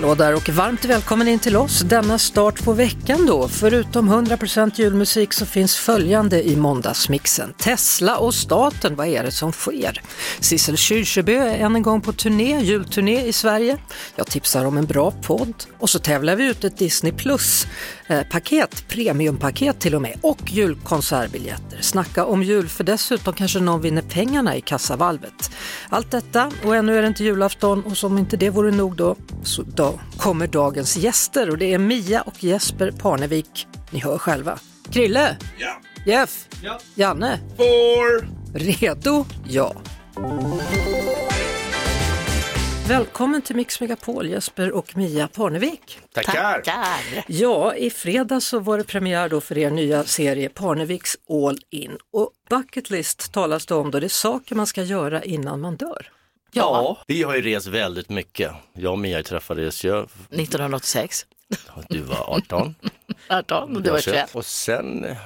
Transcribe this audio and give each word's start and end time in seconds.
Hallå 0.00 0.14
där 0.14 0.34
och 0.34 0.48
varmt 0.48 0.84
välkommen 0.84 1.28
in 1.28 1.38
till 1.38 1.56
oss 1.56 1.80
denna 1.80 2.18
start 2.18 2.64
på 2.64 2.72
veckan 2.72 3.26
då. 3.26 3.48
Förutom 3.48 4.10
100% 4.12 4.72
julmusik 4.74 5.32
så 5.32 5.46
finns 5.46 5.76
följande 5.76 6.48
i 6.48 6.56
måndagsmixen. 6.56 7.52
Tesla 7.58 8.16
och 8.18 8.34
staten, 8.34 8.96
vad 8.96 9.06
är 9.06 9.22
det 9.24 9.30
som 9.30 9.52
sker? 9.52 10.02
Sissel 10.40 10.76
Kyrkjebø 10.76 11.36
är 11.36 11.58
än 11.58 11.76
en 11.76 11.82
gång 11.82 12.00
på 12.00 12.12
turné, 12.12 12.60
julturné 12.60 13.26
i 13.26 13.32
Sverige. 13.32 13.78
Jag 14.16 14.26
tipsar 14.26 14.64
om 14.64 14.78
en 14.78 14.86
bra 14.86 15.10
podd 15.10 15.64
och 15.78 15.90
så 15.90 15.98
tävlar 15.98 16.36
vi 16.36 16.46
ut 16.46 16.64
ett 16.64 16.78
Disney 16.78 17.12
Plus 17.12 17.66
paket, 18.30 18.88
premiumpaket 18.88 19.80
till 19.80 19.94
och 19.94 20.02
med 20.02 20.18
och 20.20 20.38
julkonsertbiljetter. 20.50 21.78
Snacka 21.80 22.24
om 22.24 22.42
jul 22.42 22.68
för 22.68 22.84
dessutom 22.84 23.34
kanske 23.34 23.60
någon 23.60 23.80
vinner 23.80 24.02
pengarna 24.02 24.56
i 24.56 24.60
kassavalvet. 24.60 25.50
Allt 25.88 26.10
detta 26.10 26.52
och 26.64 26.76
ännu 26.76 26.98
är 26.98 27.02
det 27.02 27.08
inte 27.08 27.24
julafton 27.24 27.84
och 27.84 27.96
som 27.96 28.18
inte 28.18 28.36
det 28.36 28.50
vore 28.50 28.70
nog 28.70 28.96
då 28.96 29.16
så 29.42 29.62
då 29.62 30.00
kommer 30.16 30.46
dagens 30.46 30.96
gäster 30.96 31.50
och 31.50 31.58
det 31.58 31.74
är 31.74 31.78
Mia 31.78 32.22
och 32.22 32.44
Jesper 32.44 32.90
Parnevik. 32.90 33.66
Ni 33.90 34.00
hör 34.00 34.18
själva. 34.18 34.58
Krille? 34.90 35.36
Ja. 35.58 35.80
Jeff? 36.06 36.48
Ja. 36.62 36.80
Janne? 36.94 37.38
Four. 37.56 38.28
Redo? 38.54 39.24
Ja. 39.48 39.74
Välkommen 42.90 43.42
till 43.42 43.56
Mix 43.56 43.80
Megapol, 43.80 44.28
Jesper 44.28 44.72
och 44.72 44.96
Mia 44.96 45.28
Parnevik. 45.28 45.98
Tackar. 46.12 46.62
Ja, 47.26 47.74
i 47.74 47.90
fredags 47.90 48.46
så 48.46 48.58
var 48.58 48.78
det 48.78 48.84
premiär 48.84 49.28
då 49.28 49.40
för 49.40 49.58
er 49.58 49.70
nya 49.70 50.04
serie 50.04 50.48
Parneviks 50.48 51.16
All 51.28 51.58
In. 51.70 51.98
Och 52.12 52.32
bucket 52.48 52.90
list 52.90 53.32
talas 53.32 53.66
det 53.66 53.74
om 53.74 53.90
då, 53.90 54.00
det 54.00 54.06
är 54.06 54.08
saker 54.08 54.54
man 54.54 54.66
ska 54.66 54.82
göra 54.82 55.22
innan 55.22 55.60
man 55.60 55.76
dör. 55.76 56.10
Ja, 56.52 56.98
vi 57.06 57.22
har 57.22 57.36
ju 57.36 57.42
rest 57.42 57.66
väldigt 57.66 58.08
mycket. 58.08 58.52
Jag 58.72 58.92
och 58.92 58.98
Mia 58.98 59.22
träffades 59.22 59.84
ju, 59.84 59.98
1986. 59.98 61.26
du 61.88 62.00
var 62.00 62.34
18. 62.36 62.74
18 63.28 63.76
och 63.76 63.82
du 63.82 63.90
var 63.90 63.96
jag 63.96 64.04
21. 64.04 64.34
Och 64.34 64.46
sen 64.46 65.06
ja, 65.08 65.16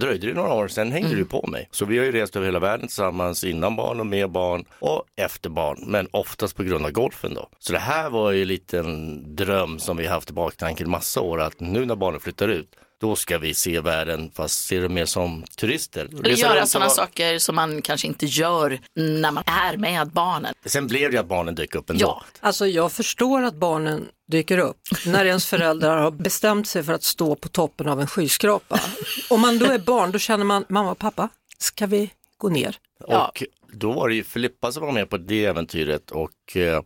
dröjde 0.00 0.26
det 0.26 0.34
några 0.34 0.54
år, 0.54 0.68
sen 0.68 0.92
hängde 0.92 1.14
du 1.14 1.24
på 1.24 1.46
mig. 1.46 1.68
Så 1.70 1.84
vi 1.84 1.98
har 1.98 2.04
ju 2.04 2.12
rest 2.12 2.36
över 2.36 2.46
hela 2.46 2.58
världen 2.58 2.86
tillsammans 2.86 3.44
innan 3.44 3.76
barn 3.76 4.00
och 4.00 4.06
med 4.06 4.30
barn 4.30 4.64
och 4.78 5.04
efter 5.16 5.50
barn, 5.50 5.84
men 5.86 6.08
oftast 6.10 6.56
på 6.56 6.62
grund 6.62 6.84
av 6.84 6.90
golfen 6.90 7.34
då. 7.34 7.48
Så 7.58 7.72
det 7.72 7.78
här 7.78 8.10
var 8.10 8.30
ju 8.30 8.44
lite 8.44 8.78
en 8.78 9.36
dröm 9.36 9.78
som 9.78 9.96
vi 9.96 10.06
haft 10.06 10.30
i 10.30 10.32
baktanken 10.32 10.90
massa 10.90 11.20
år, 11.20 11.40
att 11.40 11.60
nu 11.60 11.86
när 11.86 11.96
barnen 11.96 12.20
flyttar 12.20 12.48
ut, 12.48 12.68
då 13.02 13.16
ska 13.16 13.38
vi 13.38 13.54
se 13.54 13.80
världen, 13.80 14.30
fast 14.34 14.66
se 14.66 14.80
det 14.80 14.88
mer 14.88 15.06
som 15.06 15.44
turister. 15.56 16.08
Eller 16.24 16.30
göra 16.30 16.66
sådana 16.66 16.86
vara- 16.86 16.96
saker 16.96 17.38
som 17.38 17.54
man 17.54 17.82
kanske 17.82 18.06
inte 18.06 18.26
gör 18.26 18.78
när 18.94 19.30
man 19.30 19.44
är 19.46 19.76
med 19.76 20.08
barnen. 20.08 20.54
Sen 20.64 20.86
blev 20.86 21.10
det 21.10 21.14
ju 21.14 21.20
att 21.20 21.28
barnen 21.28 21.54
dök 21.54 21.74
upp 21.74 21.90
ändå. 21.90 22.00
Ja. 22.04 22.24
Alltså 22.40 22.66
jag 22.66 22.92
förstår 22.92 23.42
att 23.42 23.54
barnen 23.54 24.08
dyker 24.28 24.58
upp 24.58 24.80
när 25.06 25.24
ens 25.24 25.46
föräldrar 25.46 25.98
har 25.98 26.10
bestämt 26.10 26.68
sig 26.68 26.82
för 26.82 26.92
att 26.92 27.02
stå 27.02 27.34
på 27.34 27.48
toppen 27.48 27.88
av 27.88 28.00
en 28.00 28.06
skyskrapa. 28.06 28.80
Om 29.30 29.40
man 29.40 29.58
då 29.58 29.66
är 29.66 29.78
barn 29.78 30.12
då 30.12 30.18
känner 30.18 30.44
man, 30.44 30.64
mamma 30.68 30.90
och 30.90 30.98
pappa, 30.98 31.28
ska 31.58 31.86
vi 31.86 32.10
gå 32.38 32.48
ner? 32.48 32.76
Ja. 33.08 33.26
Och 33.28 33.42
då 33.72 33.92
var 33.92 34.08
det 34.08 34.14
ju 34.14 34.24
Filippa 34.24 34.72
som 34.72 34.82
var 34.86 34.92
med 34.92 35.10
på 35.10 35.16
det 35.16 35.44
äventyret 35.44 36.10
och 36.10 36.56
eh, 36.56 36.82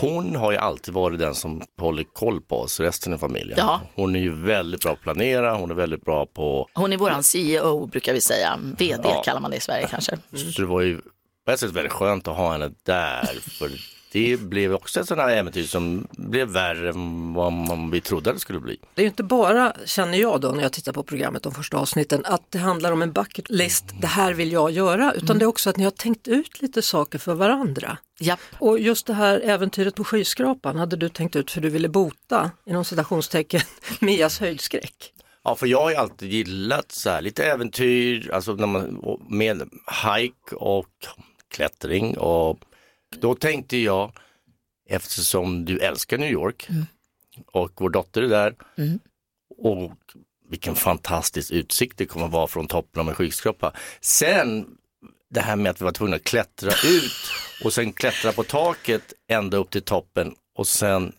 hon 0.00 0.36
har 0.36 0.52
ju 0.52 0.58
alltid 0.58 0.94
varit 0.94 1.18
den 1.18 1.34
som 1.34 1.62
håller 1.80 2.04
koll 2.04 2.40
på 2.40 2.60
oss, 2.60 2.80
resten 2.80 3.12
av 3.12 3.18
familjen. 3.18 3.58
Ja. 3.58 3.80
Hon 3.94 4.16
är 4.16 4.20
ju 4.20 4.34
väldigt 4.34 4.80
bra 4.82 4.90
på 4.90 4.94
att 4.96 5.02
planera, 5.02 5.54
hon 5.54 5.70
är 5.70 5.74
väldigt 5.74 6.04
bra 6.04 6.26
på, 6.26 6.68
Hon 6.74 6.92
är 6.92 6.96
våran 6.96 7.22
CEO 7.22 7.86
brukar 7.86 8.12
vi 8.12 8.20
säga. 8.20 8.58
VD 8.78 9.00
Ja. 9.04 9.22
kallar 9.24 9.40
man 9.40 9.50
det 9.50 9.56
i 9.56 9.60
Sverige 9.60 9.86
kanske. 9.90 10.18
så 10.54 10.60
det 10.62 10.66
var 10.68 10.80
ju 10.80 11.00
på 11.46 11.52
ett 11.52 11.60
sätt 11.60 11.70
väldigt 11.70 11.92
skönt 11.92 12.28
att 12.28 12.36
ha 12.36 12.52
henne 12.52 12.70
där. 12.86 13.24
För 13.58 13.70
det 14.12 14.40
blev 14.40 14.74
också 14.74 15.00
ett 15.00 15.08
sådant 15.08 15.28
här 15.28 15.36
äventyr 15.36 15.64
som 15.64 16.06
blev 16.10 16.48
värre 16.48 16.88
än 16.88 17.34
vad 17.34 17.52
man, 17.52 17.90
vi 17.90 18.00
trodde 18.00 18.30
att 18.30 18.36
det 18.36 18.40
skulle 18.40 18.60
bli. 18.60 18.78
Det 18.94 19.02
är 19.02 19.04
ju 19.04 19.08
inte 19.08 19.22
bara, 19.22 19.72
känner 19.84 20.18
jag 20.18 20.40
då 20.40 20.48
när 20.48 20.62
jag 20.62 20.72
tittar 20.72 20.92
på 20.92 21.02
programmet 21.02 21.42
de 21.42 21.54
första 21.54 21.76
avsnitten, 21.76 22.22
att 22.24 22.42
det 22.50 22.58
handlar 22.58 22.92
om 22.92 23.02
en 23.02 23.12
bucket 23.12 23.50
list, 23.50 23.84
det 24.00 24.06
här 24.06 24.32
vill 24.32 24.52
jag 24.52 24.70
göra, 24.70 25.12
utan 25.12 25.38
det 25.38 25.44
är 25.44 25.46
också 25.46 25.70
att 25.70 25.76
ni 25.76 25.84
har 25.84 25.90
tänkt 25.90 26.28
ut 26.28 26.62
lite 26.62 26.82
saker 26.82 27.18
för 27.18 27.34
varandra. 27.34 27.98
Japp. 28.20 28.40
Och 28.58 28.78
just 28.78 29.06
det 29.06 29.14
här 29.14 29.40
äventyret 29.40 29.94
på 29.94 30.04
skyskrapan 30.04 30.76
hade 30.76 30.96
du 30.96 31.08
tänkt 31.08 31.36
ut 31.36 31.50
för 31.50 31.60
du 31.60 31.68
ville 31.68 31.88
bota, 31.88 32.50
inom 32.66 32.84
citationstecken, 32.84 33.60
Mias 34.00 34.40
höjdskräck. 34.40 35.12
Ja, 35.44 35.54
för 35.54 35.66
jag 35.66 35.82
har 35.82 35.90
ju 35.90 35.96
alltid 35.96 36.32
gillat 36.32 36.92
så 36.92 37.10
här, 37.10 37.22
lite 37.22 37.44
äventyr, 37.44 38.30
alltså 38.32 38.52
när 38.52 38.66
man, 38.66 39.18
med 39.28 39.62
hike 40.04 40.56
och 40.56 40.86
klättring 41.50 42.18
och 42.18 42.58
då 43.20 43.34
tänkte 43.34 43.76
jag, 43.76 44.12
eftersom 44.88 45.64
du 45.64 45.78
älskar 45.78 46.18
New 46.18 46.30
York 46.30 46.68
och 47.46 47.70
vår 47.76 47.90
dotter 47.90 48.22
är 48.22 48.28
där 48.28 48.54
och 49.58 49.92
vilken 50.48 50.74
fantastisk 50.74 51.52
utsikt 51.52 51.98
det 51.98 52.06
kommer 52.06 52.28
vara 52.28 52.46
från 52.46 52.66
toppen 52.66 53.00
av 53.00 53.08
en 53.08 53.14
skyskrapa. 53.14 53.72
Sen 54.00 54.66
det 55.30 55.40
här 55.40 55.56
med 55.56 55.70
att 55.70 55.80
vi 55.80 55.84
var 55.84 55.92
tvungna 55.92 56.16
att 56.16 56.24
klättra 56.24 56.70
ut 56.70 57.32
och 57.64 57.72
sen 57.72 57.92
klättra 57.92 58.32
på 58.32 58.42
taket 58.42 59.12
ända 59.28 59.56
upp 59.56 59.70
till 59.70 59.82
toppen 59.82 60.34
och 60.54 60.66
sen 60.66 61.12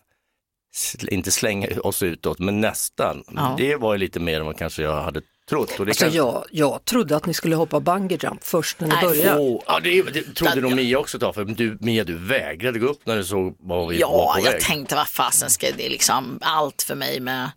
inte 1.08 1.32
slänga 1.32 1.68
oss 1.84 2.04
utåt, 2.04 2.40
men 2.40 2.62
nästan. 2.62 3.24
Ja. 3.36 3.56
Det 3.58 3.76
var 3.76 3.94
ju 3.94 3.98
lite 3.98 4.20
mer 4.20 4.40
än 4.40 4.46
vad 4.46 4.58
kanske 4.58 4.84
jag 4.84 5.02
hade 5.02 5.22
trott. 5.50 5.80
Och 5.80 5.86
det 5.86 5.90
Alltså 5.92 6.04
kanske- 6.06 6.18
jag, 6.18 6.46
jag 6.52 6.86
trodde 6.86 7.16
att 7.16 7.26
ni 7.26 7.34
skulle 7.34 7.56
hoppa 7.56 7.80
bungee 7.80 8.18
jump 8.22 8.44
först 8.44 8.80
när 8.80 8.88
ni 8.88 8.94
Nej, 8.96 9.06
började. 9.06 9.40
Åh, 9.40 9.64
ja, 9.68 9.80
det, 9.80 10.02
det 10.02 10.22
trodde 10.36 10.54
Ja. 10.56 10.62
nog 10.62 10.76
Mia 10.76 11.00
också 11.00 11.20
ta, 11.20 11.34
för 11.34 11.46
du, 11.46 11.78
Mia 11.82 12.04
du 12.04 12.18
vägrade 12.18 12.80
gå 12.80 12.88
upp 12.88 13.06
när 13.06 13.16
du 13.16 13.24
såg 13.24 13.56
var 13.60 13.88
vi 13.88 13.96
var 13.96 14.02
Ja, 14.02 14.34
på 14.40 14.46
jag 14.46 14.52
väg. 14.52 14.62
tänkte 14.62 14.96
vad 14.96 15.08
fasen 15.08 15.50
ska 15.50 15.68
det 15.78 15.86
är 15.86 15.90
liksom 15.90 16.40
allt 16.42 16.82
för 16.82 16.96
mig 16.96 17.20
med 17.20 17.50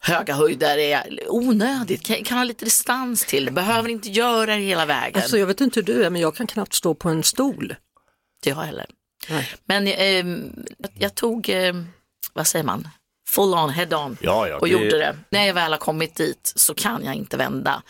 höga 0.00 0.34
höjder 0.34 0.78
är 0.78 1.04
onödigt. 1.28 2.06
Kan, 2.06 2.24
kan 2.24 2.38
ha 2.38 2.44
lite 2.44 2.64
distans 2.64 3.24
till 3.24 3.44
det. 3.44 3.50
Behöver 3.50 3.88
inte 3.88 4.08
göra 4.08 4.46
det 4.56 4.62
hela 4.62 4.86
vägen. 4.86 5.22
Alltså 5.22 5.38
jag 5.38 5.46
vet 5.46 5.60
inte 5.60 5.80
hur 5.80 5.84
du 5.86 6.04
är 6.04 6.10
men 6.10 6.22
jag 6.22 6.36
kan 6.36 6.46
knappt 6.46 6.74
stå 6.74 6.94
på 6.94 7.08
en 7.08 7.22
stol. 7.22 7.64
Inte 8.38 8.48
jag 8.48 8.56
heller. 8.56 8.86
Nej. 9.28 9.48
Men 9.64 9.86
ehm, 9.86 10.52
jag, 10.78 10.90
jag 10.98 11.14
tog, 11.14 11.48
ehm, 11.48 11.86
vad 12.32 12.46
säger 12.46 12.64
man, 12.64 12.88
full 13.36 13.54
on, 13.54 13.70
head 13.70 13.94
on 13.94 14.16
Ja, 14.20 14.48
ja, 14.48 14.56
och 14.56 14.66
det- 14.66 14.72
gjorde 14.72 14.98
det. 14.98 15.16
När 15.30 15.46
jag 15.46 15.54
väl 15.54 15.72
har 15.72 15.78
kommit 15.78 16.14
dit 16.14 16.52
så 16.56 16.74
kan 16.74 17.04
jag 17.04 17.14
inte 17.14 17.36
vända. 17.36 17.82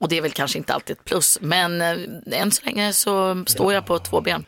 Och 0.00 0.08
det 0.08 0.16
är 0.18 0.22
väl 0.22 0.30
kanske 0.32 0.58
inte 0.58 0.74
alltid 0.74 0.96
ett 0.96 1.04
plus, 1.04 1.38
men 1.40 1.80
eh, 1.80 1.96
än 2.40 2.50
så 2.50 2.64
länge 2.64 2.92
så 2.92 3.44
står 3.46 3.72
jag 3.72 3.86
på 3.86 3.98
två 3.98 4.20
ben. 4.20 4.44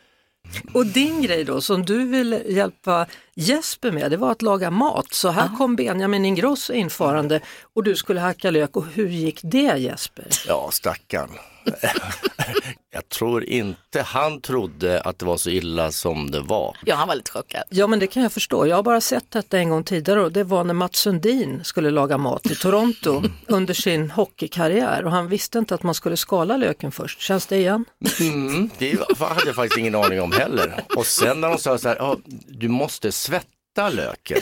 Och 0.73 0.85
din 0.85 1.21
grej 1.21 1.43
då 1.43 1.61
som 1.61 1.85
du 1.85 2.05
ville 2.07 2.43
hjälpa 2.43 3.05
Jesper 3.35 3.91
med 3.91 4.11
det 4.11 4.17
var 4.17 4.31
att 4.31 4.41
laga 4.41 4.71
mat. 4.71 5.13
Så 5.13 5.29
här 5.29 5.49
kom 5.57 5.75
Benjamin 5.75 6.25
Ingrosso 6.25 6.73
infarande 6.73 7.39
och 7.73 7.83
du 7.83 7.95
skulle 7.95 8.19
hacka 8.19 8.51
lök 8.51 8.75
och 8.77 8.85
hur 8.93 9.07
gick 9.07 9.39
det 9.43 9.77
Jesper? 9.77 10.25
Ja, 10.47 10.69
stackarn. 10.71 11.29
jag 12.91 13.09
tror 13.09 13.43
inte 13.43 14.01
han 14.01 14.41
trodde 14.41 15.01
att 15.01 15.19
det 15.19 15.25
var 15.25 15.37
så 15.37 15.49
illa 15.49 15.91
som 15.91 16.31
det 16.31 16.39
var. 16.39 16.77
Ja, 16.85 16.95
han 16.95 17.07
var 17.07 17.15
lite 17.15 17.31
chockad. 17.31 17.63
Ja 17.69 17.87
men 17.87 17.99
det 17.99 18.07
kan 18.07 18.23
jag 18.23 18.31
förstå. 18.31 18.67
Jag 18.67 18.75
har 18.75 18.83
bara 18.83 19.01
sett 19.01 19.31
detta 19.31 19.57
en 19.57 19.69
gång 19.69 19.83
tidigare 19.83 20.21
och 20.21 20.31
det 20.31 20.43
var 20.43 20.63
när 20.63 20.73
Mats 20.73 20.97
Sundin 20.97 21.63
skulle 21.63 21.91
laga 21.91 22.17
mat 22.17 22.45
i 22.45 22.55
Toronto 22.55 23.23
under 23.47 23.73
sin 23.73 24.11
hockeykarriär 24.11 25.05
och 25.05 25.11
han 25.11 25.27
visste 25.27 25.59
inte 25.59 25.75
att 25.75 25.83
man 25.83 25.95
skulle 25.95 26.17
skala 26.17 26.57
löken 26.57 26.91
först. 26.91 27.21
Känns 27.21 27.45
det 27.45 27.57
igen? 27.57 27.85
Mm, 28.19 28.69
det 28.77 28.99
hade 29.19 29.45
jag 29.45 29.55
faktiskt 29.55 29.77
ingen 29.77 29.95
aning 29.95 30.21
om 30.21 30.31
heller. 30.31 30.83
Och 30.95 31.05
sen 31.05 31.41
när 31.41 31.49
de 31.49 31.57
sa 31.57 31.77
så 31.77 31.87
här, 31.87 31.95
ja, 31.95 32.17
du 32.47 32.67
måste 32.67 33.11
svetta 33.11 33.89
löken. 33.89 34.41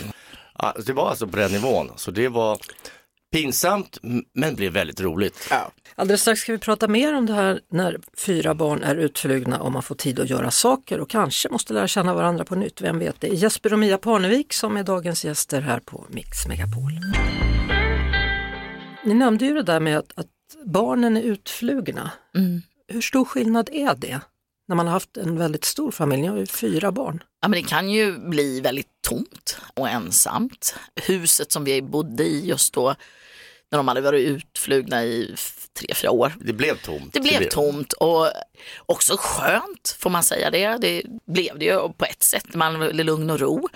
Det 0.86 0.94
var 0.94 1.10
alltså 1.10 1.28
på 1.28 1.38
den 1.38 1.52
nivån, 1.52 1.92
så 1.96 2.12
det 2.12 2.28
var 2.28 2.58
pinsamt 3.34 3.98
men 4.34 4.56
blev 4.56 4.74
väldigt 4.74 5.02
roligt. 5.02 5.50
Alldeles 5.96 6.22
strax 6.22 6.42
ska 6.42 6.52
vi 6.52 6.58
prata 6.58 6.88
mer 6.88 7.14
om 7.14 7.26
det 7.26 7.34
här 7.34 7.60
när 7.72 8.00
fyra 8.18 8.56
barn 8.56 8.84
är 8.84 8.96
utflugna 8.96 9.60
och 9.60 9.72
man 9.72 9.84
får 9.84 9.96
tid 9.96 10.20
att 10.20 10.30
göra 10.30 10.52
saker 10.52 11.00
och 11.00 11.10
kanske 11.10 11.50
måste 11.50 11.74
lära 11.74 11.88
känna 11.88 12.14
varandra 12.14 12.46
på 12.46 12.56
nytt, 12.56 12.82
vem 12.82 13.00
vet 13.00 13.22
det? 13.22 13.28
Jesper 13.28 13.74
och 13.74 13.80
Mia 13.80 13.98
Parnevik 13.98 14.54
som 14.54 14.78
är 14.78 14.84
dagens 14.84 15.26
gäster 15.26 15.62
här 15.62 15.80
på 15.80 16.06
Mix 16.10 16.48
Megapol. 16.48 16.92
Ni 19.06 19.14
nämnde 19.14 19.46
ju 19.46 19.54
det 19.54 19.64
där 19.64 19.80
med 19.80 19.98
att, 19.98 20.12
att 20.16 20.28
barnen 20.66 21.18
är 21.18 21.22
utflugna. 21.22 22.12
Mm. 22.36 22.62
Hur 22.88 23.02
stor 23.02 23.26
skillnad 23.26 23.70
är 23.72 23.96
det? 23.96 24.20
När 24.68 24.76
man 24.76 24.86
har 24.86 24.94
haft 24.94 25.18
en 25.18 25.38
väldigt 25.38 25.66
stor 25.66 25.92
familj, 25.92 26.22
ni 26.22 26.28
har 26.28 26.38
ju 26.38 26.46
fyra 26.46 26.92
barn. 26.92 27.24
Ja, 27.42 27.48
men 27.48 27.62
det 27.62 27.70
kan 27.70 27.90
ju 27.90 28.18
bli 28.20 28.62
väldigt 28.62 28.88
tomt 29.08 29.58
och 29.74 29.90
ensamt. 29.90 30.76
Huset 30.96 31.52
som 31.52 31.64
vi 31.64 31.82
bodde 31.82 32.24
i 32.24 32.46
just 32.46 32.74
då, 32.74 32.96
när 33.74 33.78
de 33.78 33.88
hade 33.88 34.02
varit 34.02 34.28
utflugna 34.28 35.04
i 35.04 35.36
tre, 35.80 35.94
fyra 35.96 36.12
år. 36.12 36.34
Det 36.40 36.54
blev 36.54 36.78
tomt. 36.78 37.14
Det 37.14 37.20
blev 37.20 37.50
tomt 37.50 37.94
och 37.94 38.32
också 38.86 39.16
skönt, 39.20 39.98
får 40.00 40.10
man 40.10 40.24
säga 40.24 40.52
det. 40.52 40.78
Det 40.78 41.04
blev 41.26 41.60
det 41.60 41.66
ju 41.66 41.90
på 41.94 42.06
ett 42.06 42.24
sätt, 42.24 42.56
man 42.56 42.80
ville 42.80 43.04
lugn 43.04 43.30
och 43.30 43.40
ro. 43.40 43.70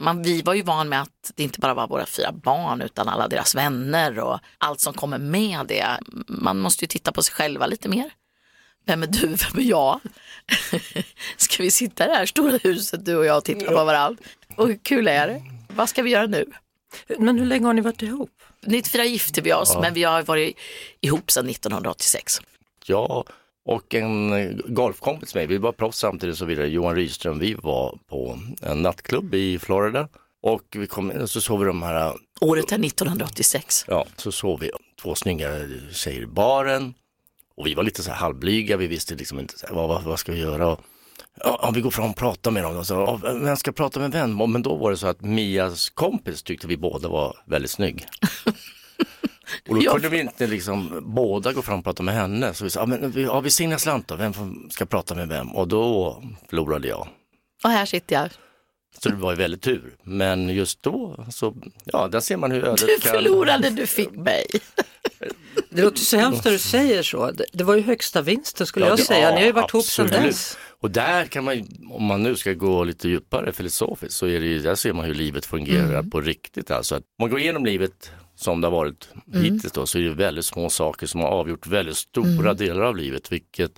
Man, 0.00 0.22
vi 0.22 0.42
var 0.42 0.54
ju 0.54 0.62
van 0.62 0.88
med 0.88 1.02
att 1.02 1.32
det 1.34 1.42
inte 1.42 1.60
bara 1.60 1.74
var 1.74 1.88
våra 1.88 2.06
fyra 2.06 2.32
barn 2.32 2.82
utan 2.82 3.08
alla 3.08 3.28
deras 3.28 3.54
vänner 3.54 4.18
och 4.18 4.38
allt 4.58 4.80
som 4.80 4.94
kommer 4.94 5.18
med 5.18 5.66
det. 5.66 5.86
Man 6.28 6.58
måste 6.58 6.84
ju 6.84 6.88
titta 6.88 7.12
på 7.12 7.22
sig 7.22 7.34
själva 7.34 7.66
lite 7.66 7.88
mer. 7.88 8.10
Vem 8.86 9.02
är 9.02 9.06
du, 9.06 9.26
vem 9.26 9.58
är 9.58 9.62
jag? 9.70 10.00
Ska 11.36 11.62
vi 11.62 11.70
sitta 11.70 12.04
i 12.04 12.08
det 12.08 12.14
här 12.14 12.26
stora 12.26 12.58
huset 12.62 13.04
du 13.04 13.16
och 13.16 13.26
jag 13.26 13.36
och 13.36 13.44
titta 13.44 13.66
på 13.66 13.84
varandra? 13.84 14.22
Och 14.56 14.66
hur 14.68 14.78
kul 14.82 15.08
är 15.08 15.28
det? 15.28 15.42
Vad 15.68 15.88
ska 15.88 16.02
vi 16.02 16.10
göra 16.10 16.26
nu? 16.26 16.46
Men 17.18 17.38
hur 17.38 17.46
länge 17.46 17.66
har 17.66 17.74
ni 17.74 17.80
varit 17.80 18.02
ihop? 18.02 18.30
94 18.66 19.04
gifte 19.04 19.40
vi 19.40 19.52
oss 19.52 19.76
men 19.80 19.94
vi 19.94 20.04
har 20.04 20.22
varit 20.22 20.56
ihop 21.00 21.30
sedan 21.30 21.48
1986. 21.48 22.40
Jag 22.86 23.24
och 23.64 23.94
en 23.94 24.62
golfkompis 24.66 25.34
med 25.34 25.40
mig, 25.40 25.46
vi 25.46 25.58
var 25.58 25.72
proffs 25.72 25.98
samtidigt 25.98 26.38
så 26.38 26.44
vidare, 26.44 26.68
Johan 26.68 26.96
Rydström, 26.96 27.38
vi 27.38 27.54
var 27.54 27.98
på 28.08 28.38
en 28.62 28.82
nattklubb 28.82 29.34
i 29.34 29.58
Florida 29.58 30.08
och 30.42 30.62
vi 30.76 30.86
kom 30.86 31.12
in 31.12 31.20
och 31.20 31.30
så 31.30 31.40
såg 31.40 31.60
vi 31.60 31.66
de 31.66 31.82
här, 31.82 32.12
Året 32.40 32.72
är 32.72 32.84
1986. 32.84 33.84
ja, 33.88 34.06
så 34.16 34.32
såg 34.32 34.60
vi 34.60 34.70
två 35.02 35.14
snygga 35.14 35.48
tjejer 35.92 36.22
i 36.22 36.26
baren 36.26 36.94
och 37.56 37.66
vi 37.66 37.74
var 37.74 37.82
lite 37.82 38.02
så 38.02 38.10
här 38.10 38.16
halvblyga, 38.16 38.76
vi 38.76 38.86
visste 38.86 39.14
liksom 39.14 39.40
inte 39.40 39.58
så 39.58 39.66
här, 39.66 39.74
vad, 39.74 39.88
vad, 39.88 40.02
vad 40.02 40.18
ska 40.18 40.32
vi 40.32 40.38
göra? 40.38 40.68
Och, 40.68 40.80
ja, 41.44 41.70
vi 41.74 41.80
går 41.80 41.90
fram 41.90 42.10
och 42.10 42.16
pratar 42.16 42.50
med 42.50 42.62
dem 42.62 42.76
och 42.76 42.86
så, 42.86 42.94
ja, 42.94 43.20
vem 43.34 43.56
ska 43.56 43.72
prata 43.72 44.00
med 44.00 44.12
vem? 44.12 44.36
Men 44.52 44.62
då 44.62 44.74
var 44.76 44.90
det 44.90 44.96
så 44.96 45.06
att 45.06 45.20
Mias 45.20 45.88
kompis 45.90 46.42
tyckte 46.42 46.66
vi 46.66 46.76
båda 46.76 47.08
var 47.08 47.36
väldigt 47.46 47.70
snygg. 47.70 48.06
Och 49.68 49.74
då 49.84 49.92
kunde 49.92 50.08
vi 50.08 50.20
inte 50.20 50.46
liksom 50.46 51.00
båda 51.14 51.52
gå 51.52 51.62
fram 51.62 51.78
och 51.78 51.84
prata 51.84 52.02
med 52.02 52.14
henne. 52.14 52.54
Så 52.54 52.64
vi 52.64 52.70
sa, 52.70 52.80
ja, 52.80 52.86
men 52.86 53.10
vi, 53.10 53.22
ja, 53.22 53.40
vi 53.40 53.50
signar 53.50 53.78
slant 53.78 54.08
då, 54.08 54.16
vem 54.16 54.32
ska 54.70 54.86
prata 54.86 55.14
med 55.14 55.28
vem? 55.28 55.56
Och 55.56 55.68
då 55.68 56.22
förlorade 56.50 56.88
jag. 56.88 57.08
Och 57.64 57.70
här 57.70 57.86
sitter 57.86 58.16
jag. 58.16 58.28
Så 59.02 59.08
det 59.08 59.16
var 59.16 59.30
ju 59.32 59.36
väldigt 59.36 59.62
tur. 59.62 59.96
Men 60.02 60.48
just 60.48 60.82
då, 60.82 61.26
så, 61.32 61.54
ja, 61.84 62.08
där 62.08 62.20
ser 62.20 62.36
man 62.36 62.50
hur 62.50 62.64
ödet 62.64 62.80
Du 62.86 62.98
kan... 63.00 63.12
förlorade, 63.12 63.70
du 63.70 63.86
fick 63.86 64.10
mig. 64.10 64.46
Det 65.70 65.82
låter 65.82 65.98
så 65.98 66.16
hemskt 66.16 66.44
när 66.44 66.52
du 66.52 66.58
säger 66.58 67.02
så. 67.02 67.30
Det, 67.30 67.44
det 67.52 67.64
var 67.64 67.74
ju 67.74 67.82
högsta 67.82 68.22
vinsten 68.22 68.66
skulle 68.66 68.84
Ja, 68.86 68.90
jag 68.90 68.98
det- 68.98 69.02
säga. 69.04 69.30
Ni 69.30 69.36
har 69.36 69.46
ju 69.46 69.52
varit 69.52 69.74
ihop 69.74 69.84
sedan 69.84 70.06
dess. 70.08 70.58
Och 70.84 70.90
där 70.90 71.24
kan 71.26 71.44
man, 71.44 71.66
om 71.90 72.04
man 72.04 72.22
nu 72.22 72.36
ska 72.36 72.52
gå 72.52 72.84
lite 72.84 73.08
djupare 73.08 73.52
filosofiskt, 73.52 74.14
så 74.16 74.26
är 74.26 74.40
det 74.40 74.46
ju, 74.46 74.58
där 74.58 74.74
ser 74.74 74.92
man 74.92 75.04
hur 75.04 75.14
livet 75.14 75.46
fungerar 75.46 75.98
Mm. 75.98 76.10
på 76.10 76.20
riktigt. 76.20 76.70
Alltså 76.70 76.94
att 76.94 77.00
om 77.02 77.06
man 77.20 77.30
går 77.30 77.40
igenom 77.40 77.64
livet 77.66 78.10
som 78.34 78.60
det 78.60 78.66
har 78.66 78.72
varit 78.72 79.08
Mm. 79.32 79.42
hittills 79.44 79.72
då, 79.72 79.86
så 79.86 79.98
är 79.98 80.02
det 80.02 80.10
väldigt 80.14 80.44
små 80.44 80.70
saker 80.70 81.06
som 81.06 81.20
har 81.20 81.28
avgjort 81.28 81.66
väldigt 81.66 81.96
stora 81.96 82.28
Mm. 82.50 82.56
delar 82.56 82.82
av 82.82 82.96
livet, 82.96 83.32
vilket 83.32 83.72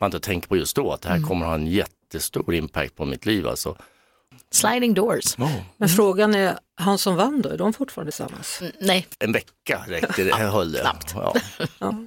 man 0.00 0.08
inte 0.08 0.20
tänker 0.20 0.48
på 0.48 0.56
just 0.56 0.76
då, 0.76 0.92
att 0.92 1.02
det 1.02 1.08
här 1.08 1.16
Mm. 1.16 1.28
kommer 1.28 1.46
ha 1.46 1.54
en 1.54 1.66
jättestor 1.66 2.54
impact 2.54 2.96
på 2.96 3.04
mitt 3.04 3.26
liv. 3.26 3.48
Alltså. 3.48 3.76
Sliding 4.50 4.94
doors. 4.94 5.36
Men 5.76 5.88
frågan 5.88 6.34
är, 6.34 6.58
han 6.74 6.98
som 6.98 7.16
vann 7.16 7.42
då, 7.42 7.48
är 7.48 7.58
de 7.58 7.72
fortfarande 7.72 8.12
tillsammans? 8.12 8.58
Mm, 8.60 8.72
Nej, 8.80 9.06
En 9.18 9.32
vecka 9.32 9.84
räckte 9.88 10.24
det, 10.24 10.34
höll 10.50 10.72
det. 10.72 10.80
knappt. 10.80 11.14
Ja. 11.14 11.34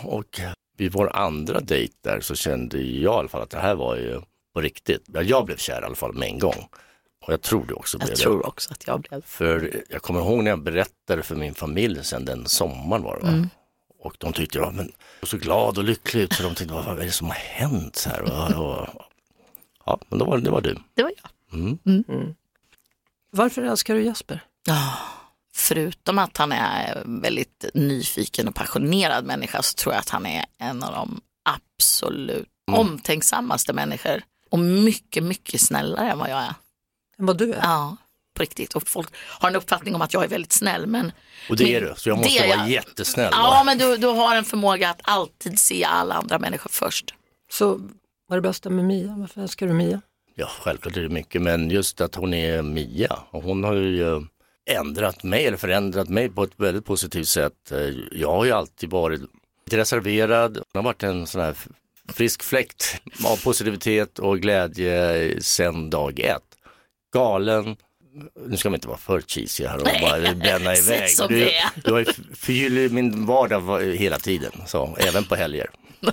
Och 0.02 0.40
vid 0.78 0.92
vår 0.92 1.16
andra 1.16 1.60
dejt 1.60 1.94
där 2.04 2.20
så 2.22 2.36
kände 2.36 2.78
jag 2.78 3.16
i 3.16 3.18
alla 3.20 3.28
fall 3.30 3.42
att 3.42 3.50
det 3.50 3.60
här 3.60 3.76
var 3.76 3.96
ju 3.96 4.22
på 4.54 4.62
riktigt. 4.62 5.04
Ja, 5.08 5.22
Jag 5.22 5.46
blev 5.46 5.58
kär 5.58 5.82
i 5.82 5.86
alla 5.86 5.96
fall 5.96 6.14
med 6.14 6.30
en 6.30 6.40
gång. 6.40 6.68
Och 7.26 7.34
jag 7.34 7.42
tror 7.42 7.66
det 7.66 7.74
också 7.74 7.98
blev 7.98 8.10
jag 8.10 8.18
det. 8.18 8.22
tror 8.24 8.48
också 8.48 8.72
att 8.72 8.88
jag 8.88 9.02
blev. 9.02 9.22
För 9.26 9.84
jag 9.90 10.02
kommer 10.02 10.20
ihåg 10.20 10.44
när 10.44 10.52
jag 10.52 10.64
berättade 10.64 11.24
för 11.24 11.36
min 11.36 11.54
familj 11.54 12.04
sen 12.04 12.26
den 12.26 12.46
sommaren 12.46 13.04
var 13.04 13.20
det 13.20 13.26
va? 13.26 13.48
Och 14.00 14.16
de 14.18 14.34
tyckte 14.34 14.58
jag 14.58 14.74
men, 14.74 14.92
var 15.22 15.28
så 15.28 15.38
glad 15.38 15.78
och 15.78 15.84
lycklig 15.84 16.22
ut 16.22 16.34
så 16.34 16.44
de 16.44 16.56
tänkte 16.56 16.76
vad, 16.76 17.00
är 17.00 17.06
det 17.06 17.12
som 17.12 17.28
har 17.28 17.36
hänt? 17.36 17.96
Så 17.96 18.10
här, 18.10 18.24
ja, 19.86 20.00
men 20.10 20.20
då 20.20 20.26
var, 20.26 20.38
det 20.38 20.50
var 20.50 20.62
du. 20.62 20.78
Det 20.94 21.04
var 21.04 21.14
jag. 21.22 21.60
Mm. 21.60 22.36
Varför 23.32 23.62
älskar 23.62 23.96
du 23.96 24.04
Jesper? 24.04 24.44
Ja, 24.66 24.98
förutom 25.56 26.20
att 26.20 26.38
han 26.38 26.52
är 26.52 27.04
väldigt 27.06 27.66
nyfiken 27.74 28.48
och 28.48 28.56
passionerad 28.56 29.26
människa 29.26 29.62
så 29.62 29.76
tror 29.76 29.94
jag 29.94 30.00
att 30.00 30.10
han 30.10 30.26
är 30.26 30.46
en 30.58 30.84
av 30.84 30.94
de 30.94 31.22
absolut 31.44 32.48
omtänksammaste 32.72 33.74
människor. 33.74 34.22
Och 34.52 34.60
mycket, 34.60 35.24
mycket 35.24 35.62
snällare 35.62 36.12
än 36.12 36.18
vad 36.18 36.30
jag 36.30 36.38
är. 36.40 36.54
Än 37.20 37.26
vad 37.26 37.38
du 37.38 37.54
är? 37.54 37.60
Ja, 37.62 37.98
på 38.36 38.42
riktigt. 38.44 38.74
Och 38.76 38.88
folk 38.88 39.10
har 39.18 39.50
en 39.50 39.56
uppfattning 39.56 39.96
om 39.96 40.02
att 40.02 40.14
jag 40.14 40.24
är 40.24 40.28
väldigt 40.28 40.52
snäll. 40.54 40.88
Men, 40.88 41.12
Och 41.50 41.58
det 41.58 41.76
är 41.76 41.82
du, 41.82 41.94
så 41.98 42.10
jag 42.10 42.18
måste 42.18 42.48
vara 42.48 42.58
jag. 42.58 42.70
jättesnäll. 42.70 43.30
Ja, 43.32 43.42
va? 43.50 43.64
men 43.64 43.78
du, 43.78 43.98
du 43.98 44.08
har 44.08 44.36
en 44.36 44.44
förmåga 44.46 44.90
att 44.90 45.00
alltid 45.04 45.60
se 45.60 45.84
alla 45.84 46.16
andra 46.16 46.40
människor 46.40 46.70
först. 46.70 47.14
Så 47.52 47.68
vad 48.28 48.38
är 48.38 48.42
det 48.42 48.50
bästa 48.50 48.70
med 48.70 48.86
Mia? 48.86 49.16
Varför 49.18 49.42
älskar 49.42 49.68
du 49.68 49.74
Mia? 49.74 50.02
Ja, 50.36 50.48
självklart 50.62 50.98
är 50.98 51.02
det 51.02 51.10
mycket, 51.10 51.42
men 51.42 51.70
just 51.70 52.02
att 52.02 52.16
hon 52.16 52.34
är 52.34 52.62
Mia 52.62 53.20
och 53.32 53.44
hon 53.44 53.64
har 53.64 53.74
ju 53.74 54.14
eh, 54.16 54.22
ändrat 54.70 55.24
mig 55.24 55.46
eller 55.46 55.58
förändrat 55.58 56.10
mig 56.10 56.30
på 56.30 56.44
ett 56.44 56.52
väldigt 56.58 56.86
positivt 56.86 57.28
sätt. 57.28 57.72
Eh, 57.72 57.78
Jag 58.12 58.32
har 58.32 58.46
ju 58.46 58.52
alltid 58.52 58.90
varit 58.90 59.22
reserverad, 59.72 60.56
hon 60.58 60.66
har 60.74 60.84
varit 60.84 61.04
en 61.04 61.28
sån 61.28 61.42
här 61.42 61.56
frisk 62.10 62.44
fläkt 62.44 63.02
av 63.26 63.44
positivitet 63.44 64.20
och 64.20 64.40
glädje 64.40 65.42
sedan 65.42 65.90
dag 65.90 66.20
ett. 66.20 66.42
Galen, 67.14 67.76
nu 68.48 68.58
ska 68.58 68.70
man 68.70 68.76
inte 68.76 68.88
vara 68.88 68.98
för 68.98 69.22
cheesy 69.22 69.68
här 69.68 69.78
och 69.78 69.84
bara 70.02 70.34
bränna 70.36 70.76
iväg. 70.76 71.10
Du, 71.30 71.50
du 71.84 71.92
har 71.92 72.00
ju 72.00 72.06
förgyllt 72.36 72.94
min 72.94 73.26
vardag 73.26 73.60
va- 73.62 73.80
hela 73.80 74.20
tiden, 74.20 74.52
så 74.68 74.96
även 75.00 75.24
på 75.24 75.36
helger. 75.36 75.70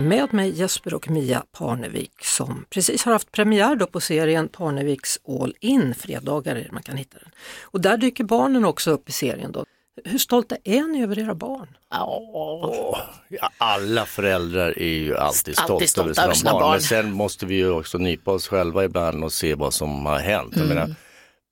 Med 0.00 0.34
mig 0.34 0.58
Jesper 0.58 0.94
och 0.94 1.10
Mia 1.10 1.44
Parnevik 1.58 2.12
som 2.24 2.64
precis 2.70 3.04
har 3.04 3.12
haft 3.12 3.32
premiär 3.32 3.76
då 3.76 3.86
på 3.86 4.00
serien 4.00 4.48
Parneviks 4.48 5.18
All 5.28 5.54
In, 5.60 5.94
fredagar 5.94 6.68
man 6.72 6.82
kan 6.82 6.96
hitta 6.96 7.18
den. 7.18 7.28
Och 7.62 7.80
där 7.80 7.96
dyker 7.96 8.24
barnen 8.24 8.64
också 8.64 8.90
upp 8.90 9.08
i 9.08 9.12
serien 9.12 9.52
då. 9.52 9.64
Hur 10.04 10.18
stolta 10.18 10.56
är 10.64 10.82
ni 10.92 11.02
över 11.02 11.18
era 11.18 11.34
barn? 11.34 11.68
Ja, 11.90 12.98
Ja, 13.28 13.48
alla 13.58 14.04
föräldrar 14.06 14.78
är 14.78 14.84
ju 14.88 15.16
alltid 15.16 15.54
Alltid 15.58 15.88
stolta 15.88 16.00
över 16.02 16.22
över 16.22 16.34
sina 16.34 16.34
sina 16.34 16.52
barn. 16.52 16.60
barn. 16.62 16.70
Men 16.72 16.80
sen 16.80 17.12
måste 17.12 17.46
vi 17.46 17.54
ju 17.54 17.70
också 17.70 17.98
nypa 17.98 18.30
oss 18.30 18.48
själva 18.48 18.84
ibland 18.84 19.24
och 19.24 19.32
se 19.32 19.54
vad 19.54 19.74
som 19.74 20.06
har 20.06 20.18
hänt. 20.18 20.56
Mm. 20.56 20.68
Jag 20.68 20.74
menar, 20.76 20.94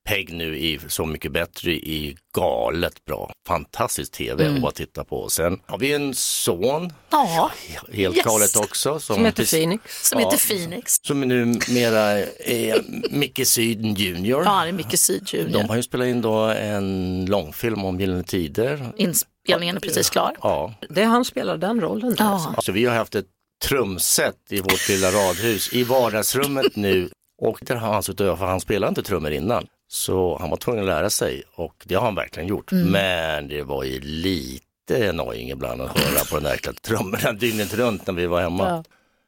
Peg 0.09 0.33
nu 0.33 0.65
är 0.67 0.79
Så 0.89 1.07
mycket 1.07 1.33
bättre 1.33 1.73
i 1.73 2.17
galet 2.37 3.05
bra. 3.05 3.33
Fantastisk 3.49 4.13
tv 4.13 4.47
Mm. 4.47 4.65
att 4.65 4.75
titta 4.75 5.05
på. 5.05 5.29
Sen 5.29 5.61
har 5.67 5.79
vi 5.79 5.93
en 5.93 6.15
son, 6.15 6.93
ja 7.11 7.51
helt 7.93 8.17
Yes. 8.17 8.25
galet 8.25 8.57
också. 8.57 9.01
Som 9.01 9.25
heter 9.25 9.45
Phoenix. 9.45 10.09
som 10.09 10.21
Ja. 10.21 10.31
heter 10.31 10.49
Phoenix. 10.49 10.97
Som 11.03 11.21
numera 11.21 12.03
är 12.47 12.85
Micke 13.11 13.47
Syd 13.47 13.99
Junior. 13.99 14.43
Ja, 14.45 14.63
det 14.63 14.69
är 14.69 14.73
mycket 14.73 15.01
Syd 15.01 15.23
De 15.33 15.37
Junior. 15.39 15.63
har 15.63 15.77
ju 15.77 15.83
spelat 15.83 16.07
in 16.09 16.21
då 16.23 16.35
en 16.39 17.27
långfilm 17.29 17.85
om 17.85 18.01
Gyllene 18.01 18.23
Tider. 18.25 18.93
Inspelningen 18.97 19.77
är 19.77 19.81
precis 19.81 20.11
klar. 20.11 20.37
Ja, 20.43 20.75
Det 20.91 21.03
är 21.03 21.07
han 21.07 21.25
spelar 21.25 21.57
den 21.57 21.81
rollen 21.81 22.15
där. 22.15 22.25
alltså. 22.25 22.53
Ja. 22.57 22.63
Så 22.63 22.73
vi 22.73 22.85
har 22.85 22.95
haft 22.97 23.15
ett 23.15 23.27
trumset 23.65 24.37
i 24.51 24.61
vårt 24.61 24.89
lilla 24.89 25.11
radhus 25.11 25.73
i 25.73 25.85
vardagsrummet 25.85 26.77
nu 26.77 27.11
och 27.43 27.59
där 27.63 27.75
har 27.77 27.93
han 27.93 28.03
suttit 28.03 28.21
och 28.21 28.39
för 28.39 28.47
han 28.47 28.61
spelade 28.61 28.89
inte 28.89 29.03
trummor 29.03 29.31
innan. 29.33 29.67
Så 29.93 30.39
han 30.41 30.51
var 30.51 30.57
tvungen 30.57 30.83
att 30.83 30.87
lära 30.87 31.11
sig 31.11 31.43
och 31.55 31.75
det 31.85 31.95
har 31.95 32.05
han 32.05 32.15
verkligen 32.15 32.49
gjort. 32.49 32.73
Mm. 32.73 32.89
Men 32.89 33.49
det 33.49 33.63
var 33.63 33.85
ju 33.85 34.01
lite 34.01 35.09
annoying 35.09 35.51
ibland 35.51 35.83
att 35.83 35.99
höra 35.99 36.25
på 36.25 36.35
den 36.35 36.45
där 36.45 36.73
trummorna 36.73 37.33
dygnet 37.41 37.75
runt 37.75 38.07
när 38.07 38.15
vi 38.15 38.27
var 38.27 38.41
hemma. 38.41 38.69
Ja. 38.69 38.85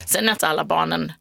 Sen 0.06 0.28
att 0.28 0.42
alla 0.42 0.64
barnen 0.64 1.12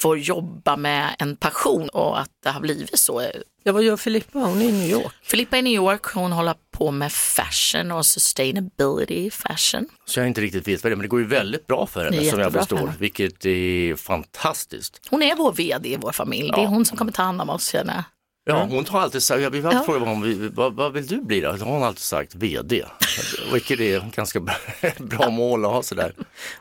får 0.00 0.18
jobba 0.18 0.76
med 0.76 1.16
en 1.18 1.36
passion 1.36 1.88
och 1.88 2.20
att 2.20 2.30
det 2.42 2.50
har 2.50 2.60
blivit 2.60 2.98
så. 2.98 3.26
Ja, 3.62 3.72
vad 3.72 3.82
gör 3.82 3.96
Filippa? 3.96 4.38
Hon 4.38 4.62
är 4.62 4.64
i 4.64 4.72
New 4.72 4.90
York. 4.90 5.12
Filippa 5.22 5.58
i 5.58 5.62
New 5.62 5.72
York, 5.72 6.04
hon 6.04 6.32
håller 6.32 6.54
på 6.70 6.90
med 6.90 7.12
fashion 7.12 7.92
och 7.92 8.06
sustainability 8.06 9.30
fashion. 9.30 9.88
Så 10.04 10.20
jag 10.20 10.26
inte 10.26 10.40
riktigt 10.40 10.68
vet 10.68 10.84
vad 10.84 10.90
det 10.90 10.94
är, 10.94 10.96
men 10.96 11.02
det 11.02 11.08
går 11.08 11.20
ju 11.20 11.26
väldigt 11.26 11.66
bra 11.66 11.86
för 11.86 12.04
Det 12.04 12.16
henne 12.16 12.26
är 12.26 12.30
som 12.30 12.40
jag 12.40 12.52
förstår, 12.52 12.92
vilket 12.98 13.46
är 13.46 13.96
fantastiskt. 13.96 15.00
Hon 15.10 15.22
är 15.22 15.34
vår 15.36 15.52
vd 15.52 15.88
i 15.88 15.96
vår 15.96 16.12
familj. 16.12 16.52
Det 16.54 16.62
är 16.62 16.66
hon 16.66 16.84
som 16.84 16.98
kommer 16.98 17.12
ta 17.12 17.22
hand 17.22 17.40
om 17.40 17.50
oss 17.50 17.68
känner. 17.68 18.04
Ja, 18.44 18.66
hon 18.70 18.86
har 18.86 19.00
alltid 19.00 19.22
sagt, 19.22 19.42
jag 19.42 19.50
vill 19.50 19.62
Ja. 19.64 19.82
fråga 19.86 19.98
vad, 19.98 20.08
hon 20.08 20.22
vill- 20.22 20.50
vad, 20.50 20.74
vad 20.74 20.92
vill 20.92 21.06
du 21.06 21.20
bli 21.20 21.40
då? 21.40 21.52
Då 21.52 21.64
har 21.64 21.72
hon 21.72 21.82
alltid 21.82 22.02
sagt 22.02 22.34
VD, 22.34 22.84
vilket 23.52 23.80
är 23.80 24.10
ganska 24.16 24.40
bra, 24.40 24.54
bra 24.98 25.30
mål 25.30 25.64
att 25.64 25.70
ha 25.70 25.82
sådär. 25.82 26.14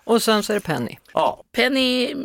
Och 0.03 0.23
sen 0.23 0.43
så 0.43 0.53
är 0.53 0.55
det 0.55 0.61
Penny. 0.61 0.97
Ja, 1.13 1.43
Penny 1.55 2.15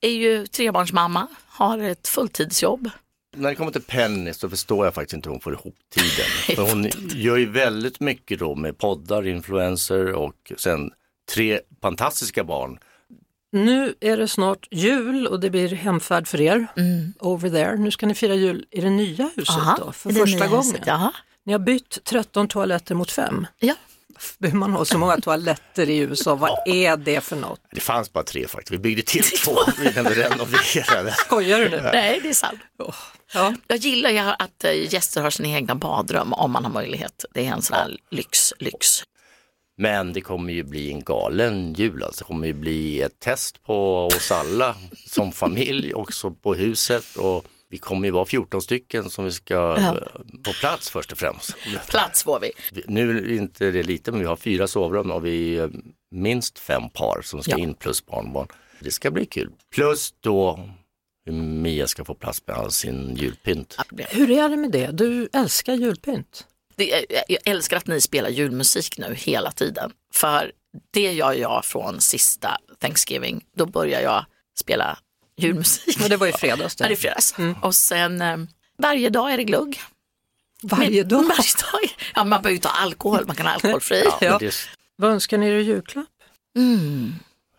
är 0.00 0.10
ju 0.10 0.46
trebarnsmamma, 0.46 1.26
har 1.46 1.78
ett 1.78 2.08
fulltidsjobb. 2.08 2.90
När 3.36 3.48
det 3.48 3.54
kommer 3.54 3.72
till 3.72 3.82
Penny 3.82 4.32
så 4.32 4.48
förstår 4.50 4.84
jag 4.86 4.94
faktiskt 4.94 5.14
inte 5.14 5.28
hur 5.28 5.32
hon 5.34 5.40
får 5.40 5.52
ihop 5.52 5.76
tiden. 5.94 6.26
För 6.56 6.74
hon 6.74 6.90
gör 7.14 7.36
ju 7.36 7.50
väldigt 7.50 8.00
mycket 8.00 8.38
då 8.38 8.54
med 8.54 8.78
poddar, 8.78 9.26
influencer 9.26 10.12
och 10.12 10.52
sen 10.58 10.90
tre 11.34 11.60
fantastiska 11.82 12.44
barn. 12.44 12.78
Nu 13.54 13.94
är 14.00 14.16
det 14.16 14.28
snart 14.28 14.68
jul 14.70 15.26
och 15.26 15.40
det 15.40 15.50
blir 15.50 15.68
hemfärd 15.68 16.28
för 16.28 16.40
er, 16.40 16.66
over 17.18 17.50
there. 17.50 17.76
Nu 17.76 17.90
ska 17.90 18.06
ni 18.06 18.14
fira 18.14 18.34
jul 18.34 18.66
i 18.70 18.80
det 18.80 18.90
nya 18.90 19.30
huset 19.36 19.56
Aha, 19.56 19.76
då, 19.78 19.92
för 19.92 20.10
första 20.10 20.46
gången. 20.46 20.66
huset. 20.66 20.88
Ni 21.46 21.52
har 21.52 21.58
bytt 21.58 22.04
13 22.04 22.48
toaletter 22.48 22.94
mot 22.94 23.10
fem. 23.10 23.46
Ja. 23.58 23.74
Behöver 24.38 24.58
man 24.58 24.72
ha 24.72 24.84
så 24.84 24.98
många 24.98 25.16
toaletter 25.16 25.90
i 25.90 25.98
USA? 25.98 26.34
Vad 26.34 26.68
är 26.68 26.96
det 26.96 27.20
för 27.20 27.36
något? 27.36 27.60
Det 27.70 27.80
fanns 27.80 28.12
bara 28.12 28.24
tre 28.24 28.48
faktiskt, 28.48 28.70
vi 28.72 28.78
byggde 28.78 29.02
till 29.02 29.24
två, 29.44 29.56
vi 29.78 29.88
renoverade. 29.88 31.12
Skojar 31.12 31.58
du 31.60 31.68
nu? 31.68 31.80
Nej, 31.92 32.20
det 32.22 32.28
är 32.28 32.34
sant. 32.34 32.60
Ja. 33.34 33.54
Jag 33.66 33.78
gillar 33.78 34.10
ju 34.10 34.18
att 34.18 34.64
eh, 34.64 34.92
gäster 34.94 35.22
har 35.22 35.30
sina 35.30 35.48
egna 35.48 35.74
badrum 35.74 36.32
om 36.32 36.52
man 36.52 36.64
har 36.64 36.72
möjlighet. 36.72 37.24
Det 37.34 37.46
är 37.46 37.52
en 37.52 37.62
sån 37.62 37.76
här 37.76 37.96
lyx, 38.10 38.52
lyx. 38.58 39.02
Men 39.76 40.12
det 40.12 40.20
kommer 40.20 40.52
ju 40.52 40.62
bli 40.62 40.90
en 40.92 41.04
galen 41.04 41.72
jul, 41.72 42.02
alltså. 42.02 42.24
det 42.24 42.26
kommer 42.28 42.46
ju 42.46 42.52
bli 42.52 43.00
ett 43.02 43.18
test 43.18 43.62
på 43.62 44.06
oss 44.06 44.32
alla 44.32 44.76
som 45.06 45.32
familj, 45.32 45.94
också 45.94 46.30
på 46.30 46.54
huset 46.54 47.16
och 47.16 47.44
vi 47.70 47.78
kommer 47.78 48.08
ju 48.08 48.12
vara 48.12 48.24
14 48.26 48.62
stycken 48.62 49.10
som 49.10 49.24
vi 49.24 49.30
ska 49.32 49.54
Ja. 49.54 49.76
eh, 49.78 49.94
på 50.44 50.52
plats 50.60 50.90
först 50.90 51.12
och 51.12 51.18
främst. 51.18 51.56
Plats 51.88 52.24
får 52.24 52.40
vi. 52.40 52.50
Nu 52.86 53.18
är 53.18 53.32
inte 53.32 53.70
det 53.70 53.82
lite, 53.82 54.10
men 54.10 54.20
vi 54.20 54.26
har 54.26 54.36
fyra 54.36 54.66
sovrum 54.66 55.10
och 55.10 55.26
vi 55.26 55.58
är 55.58 55.70
minst 56.10 56.58
fem 56.58 56.88
par 56.90 57.20
som 57.22 57.42
ska 57.42 57.50
Ja. 57.52 57.58
in 57.58 57.74
plus 57.74 58.06
barnbarn. 58.06 58.48
Det 58.80 58.90
ska 58.90 59.10
bli 59.10 59.26
kul. 59.26 59.50
Plus 59.74 60.14
då 60.20 60.68
hur 61.26 61.32
Mia 61.32 61.86
ska 61.86 62.04
få 62.04 62.14
plats 62.14 62.42
med 62.46 62.56
all 62.56 62.70
sin 62.70 63.16
julpynt. 63.16 63.76
Hur 64.10 64.30
är 64.30 64.48
det 64.48 64.56
med 64.56 64.70
det? 64.70 64.90
Du 64.92 65.28
älskar 65.32 65.74
julpynt. 65.74 66.46
Det, 66.76 67.06
jag- 67.28 67.38
älskar 67.44 67.76
att 67.76 67.86
ni 67.86 68.00
spelar 68.00 68.28
julmusik 68.28 68.98
nu 68.98 69.14
hela 69.14 69.52
tiden. 69.52 69.92
För 70.14 70.52
det 70.90 71.12
gör 71.12 71.32
jag 71.32 71.64
från 71.64 72.00
sista 72.00 72.58
Thanksgiving. 72.80 73.44
Då 73.56 73.66
börjar 73.66 74.00
jag 74.00 74.24
spela 74.58 74.98
julmusik. 75.36 76.00
Och 76.02 76.08
det 76.08 76.16
var 76.16 76.26
i 76.26 76.32
fredags 76.32 76.76
Ja, 76.80 76.86
det 76.86 76.88
är 76.88 76.96
det. 76.96 76.96
fredags. 76.96 77.34
Och 77.62 77.74
sen 77.74 78.22
eh, 78.22 78.36
varje 78.78 79.10
dag 79.10 79.32
är 79.32 79.36
det 79.36 79.44
glugg. 79.44 79.80
Varje 80.62 81.02
dag? 81.04 81.18
Varje 81.22 81.52
dag. 81.72 81.96
Ja, 82.14 82.24
man 82.24 82.42
behöver 82.42 82.50
ju 82.62 82.68
ha 82.68 82.70
alkohol, 82.82 83.26
man 83.26 83.36
kan 83.36 83.46
ha 83.46 83.52
alkoholfri. 83.52 84.02
Ja, 84.04 84.18
Ja. 84.20 84.30
men 84.30 84.38
det 84.38 84.46
är 84.46 84.54
Vad 84.96 85.10
önskar 85.10 85.38
ni 85.38 85.46
er 85.48 85.52
i 85.54 85.62
julklapp? 85.62 86.06
Mm. 86.56 87.14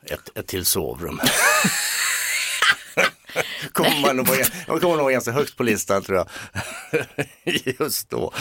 ett, 0.06 0.38
ett 0.38 0.48
till 0.48 0.66
sovrum. 0.66 1.20
Kommer 3.72 4.02
man 4.02 4.18
nog 4.18 4.28
vara, 4.28 4.38
man 4.68 4.80
kommer 4.80 4.96
nog 4.96 5.04
vara 5.04 5.14
ganska 5.14 5.32
högt 5.32 5.58
på 5.58 5.64
listan 5.64 6.04
tror 6.04 6.18
jag. 6.18 6.28
Just 7.80 8.10
då. 8.10 8.34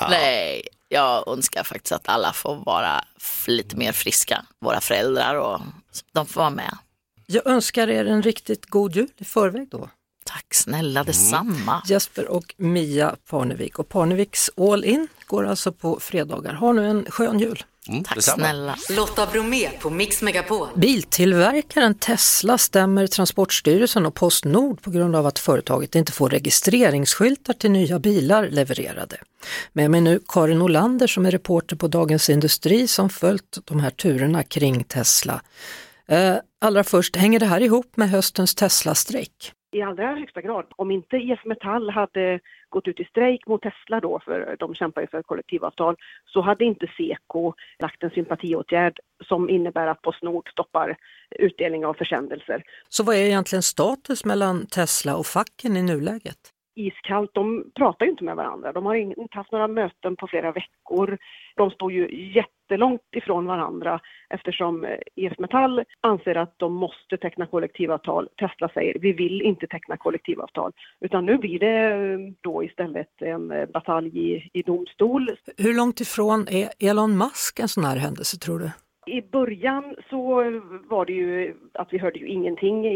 Ja. 0.00 0.08
Nej, 0.10 0.68
jag 0.88 1.28
önskar 1.28 1.64
faktiskt 1.64 1.92
att 1.92 2.08
alla 2.08 2.32
får 2.32 2.56
vara 2.56 3.04
lite 3.46 3.76
mer 3.76 3.92
friska. 3.92 4.44
Våra 4.60 4.80
föräldrar 4.80 5.34
och 5.34 5.60
de 6.12 6.26
får 6.26 6.40
vara 6.40 6.50
med. 6.50 6.78
Jag 7.26 7.46
önskar 7.46 7.88
er 7.88 8.04
en 8.04 8.22
riktigt 8.22 8.66
god 8.66 8.96
jul 8.96 9.08
i 9.18 9.24
förväg 9.24 9.68
då. 9.70 9.88
Tack 10.24 10.54
snälla 10.54 11.04
detsamma. 11.04 11.82
Jesper 11.86 12.28
och 12.28 12.54
Mia 12.56 13.16
Parnevik. 13.30 13.78
Och 13.78 13.88
Parneviks 13.88 14.50
All 14.56 14.84
In 14.84 15.08
går 15.26 15.46
alltså 15.46 15.72
på 15.72 16.00
fredagar. 16.00 16.54
Ha 16.54 16.72
nu 16.72 16.86
en 16.86 17.06
skön 17.10 17.38
jul. 17.38 17.64
Mm, 17.88 18.04
Tack 18.04 18.14
detsamma. 18.14 18.36
snälla. 18.44 18.76
Lotta 18.90 19.26
Bromé 19.26 19.70
på 19.70 19.90
Mix 19.90 20.22
Megapol. 20.22 20.68
Biltillverkaren 20.76 21.94
Tesla 21.94 22.58
stämmer 22.58 23.06
Transportstyrelsen 23.06 24.06
och 24.06 24.14
Postnord 24.14 24.82
på 24.82 24.90
grund 24.90 25.16
av 25.16 25.26
att 25.26 25.38
företaget 25.38 25.94
inte 25.94 26.12
får 26.12 26.30
registreringsskyltar 26.30 27.52
till 27.52 27.70
nya 27.70 27.98
bilar 27.98 28.48
levererade. 28.48 29.16
Med 29.72 29.90
mig 29.90 30.00
nu 30.00 30.20
Karin 30.28 30.62
Olander 30.62 31.06
som 31.06 31.26
är 31.26 31.30
reporter 31.30 31.76
på 31.76 31.88
Dagens 31.88 32.30
Industri 32.30 32.88
som 32.88 33.10
följt 33.10 33.58
de 33.64 33.80
här 33.80 33.90
turerna 33.90 34.42
kring 34.42 34.84
Tesla. 34.84 35.40
Eh, 36.08 36.34
allra 36.60 36.84
först, 36.84 37.16
hänger 37.16 37.40
det 37.40 37.46
här 37.46 37.60
ihop 37.60 37.96
med 37.96 38.10
höstens 38.10 38.54
Tesla-strejk? 38.54 39.52
I 39.74 39.82
allra 39.82 40.14
högsta 40.14 40.40
grad. 40.40 40.66
Om 40.76 40.90
inte 40.90 41.16
IF 41.16 41.44
Metall 41.44 41.90
hade 41.90 42.40
gått 42.68 42.88
ut 42.88 43.00
i 43.00 43.04
strejk 43.04 43.46
mot 43.46 43.62
Tesla 43.62 44.00
då, 44.00 44.20
för 44.24 44.56
de 44.58 44.74
kämpar 44.74 45.00
ju 45.00 45.06
för 45.06 45.22
kollektivavtal, 45.22 45.96
så 46.26 46.40
hade 46.40 46.64
inte 46.64 46.86
Seko 46.96 47.52
lagt 47.78 48.02
en 48.02 48.10
sympatiåtgärd 48.10 48.98
som 49.28 49.50
innebär 49.50 49.86
att 49.86 50.02
Postnord 50.02 50.50
stoppar 50.50 50.96
utdelning 51.30 51.86
av 51.86 51.94
försändelser. 51.94 52.62
Så 52.88 53.04
vad 53.04 53.16
är 53.16 53.20
egentligen 53.20 53.62
status 53.62 54.24
mellan 54.24 54.66
Tesla 54.66 55.16
och 55.16 55.26
facken 55.26 55.76
i 55.76 55.82
nuläget? 55.82 56.53
Iskallt, 56.74 57.30
de 57.34 57.64
pratar 57.74 58.06
ju 58.06 58.10
inte 58.10 58.24
med 58.24 58.36
varandra. 58.36 58.72
De 58.72 58.86
har 58.86 58.94
inte 58.94 59.36
haft 59.36 59.52
några 59.52 59.68
möten 59.68 60.16
på 60.16 60.26
flera 60.26 60.52
veckor. 60.52 61.18
De 61.56 61.70
står 61.70 61.92
ju 61.92 62.32
jättelångt 62.34 63.00
ifrån 63.12 63.46
varandra 63.46 64.00
eftersom 64.28 64.84
eh, 64.84 64.98
IF 65.14 65.38
Metall 65.38 65.84
anser 66.00 66.34
att 66.34 66.54
de 66.58 66.74
måste 66.74 67.16
teckna 67.16 67.46
kollektivavtal. 67.46 68.28
Tesla 68.38 68.68
säger 68.68 68.98
vi 68.98 69.12
vill 69.12 69.42
inte 69.42 69.66
teckna 69.66 69.96
kollektivavtal. 69.96 70.72
Utan 71.00 71.26
nu 71.26 71.38
blir 71.38 71.58
det 71.58 71.92
eh, 71.92 72.18
då 72.40 72.64
istället 72.64 73.22
en 73.22 73.50
eh, 73.50 73.66
batalj 73.66 74.32
i, 74.32 74.50
i 74.52 74.62
domstol. 74.62 75.30
Hur 75.56 75.74
långt 75.74 76.00
ifrån 76.00 76.48
är 76.48 76.68
Elon 76.78 77.18
Musk 77.18 77.58
en 77.58 77.68
sån 77.68 77.84
här 77.84 77.96
händelse 77.96 78.38
tror 78.38 78.58
du? 78.58 78.70
I 79.06 79.22
början 79.22 79.96
så 80.10 80.34
var 80.88 81.06
det 81.06 81.12
ju 81.12 81.54
att 81.72 81.92
vi 81.92 81.98
hörde 81.98 82.18
ju 82.18 82.26
ingenting 82.26 82.86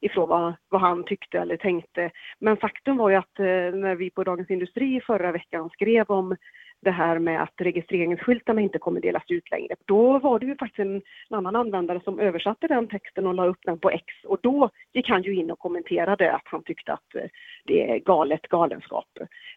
ifrån 0.00 0.28
vad, 0.28 0.54
vad 0.68 0.80
han 0.80 1.04
tyckte 1.04 1.38
eller 1.38 1.56
tänkte. 1.56 2.10
Men 2.38 2.56
faktum 2.56 2.96
var 2.96 3.10
ju 3.10 3.16
att 3.16 3.38
eh, 3.38 3.44
när 3.80 3.94
vi 3.94 4.10
på 4.10 4.24
Dagens 4.24 4.50
Industri 4.50 5.00
förra 5.06 5.32
veckan 5.32 5.70
skrev 5.70 6.06
om 6.06 6.36
det 6.82 6.90
här 6.90 7.18
med 7.18 7.42
att 7.42 7.54
registreringsskyltarna 7.56 8.60
inte 8.60 8.78
kommer 8.78 9.00
delas 9.00 9.22
ut 9.28 9.50
längre. 9.50 9.74
Då 9.84 10.18
var 10.18 10.38
det 10.38 10.46
ju 10.46 10.56
faktiskt 10.56 10.78
en, 10.78 10.96
en 11.30 11.36
annan 11.36 11.56
användare 11.56 12.00
som 12.04 12.20
översatte 12.20 12.66
den 12.66 12.88
texten 12.88 13.26
och 13.26 13.34
la 13.34 13.46
upp 13.46 13.60
den 13.64 13.78
på 13.78 13.90
X 13.90 14.04
och 14.24 14.38
då 14.42 14.70
gick 14.92 15.08
han 15.08 15.22
ju 15.22 15.34
in 15.34 15.50
och 15.50 15.58
kommenterade 15.58 16.32
att 16.32 16.42
han 16.44 16.62
tyckte 16.62 16.92
att 16.92 17.14
eh, 17.14 17.22
det 17.64 17.90
är 17.90 17.98
galet 17.98 18.48
galenskap. 18.48 19.08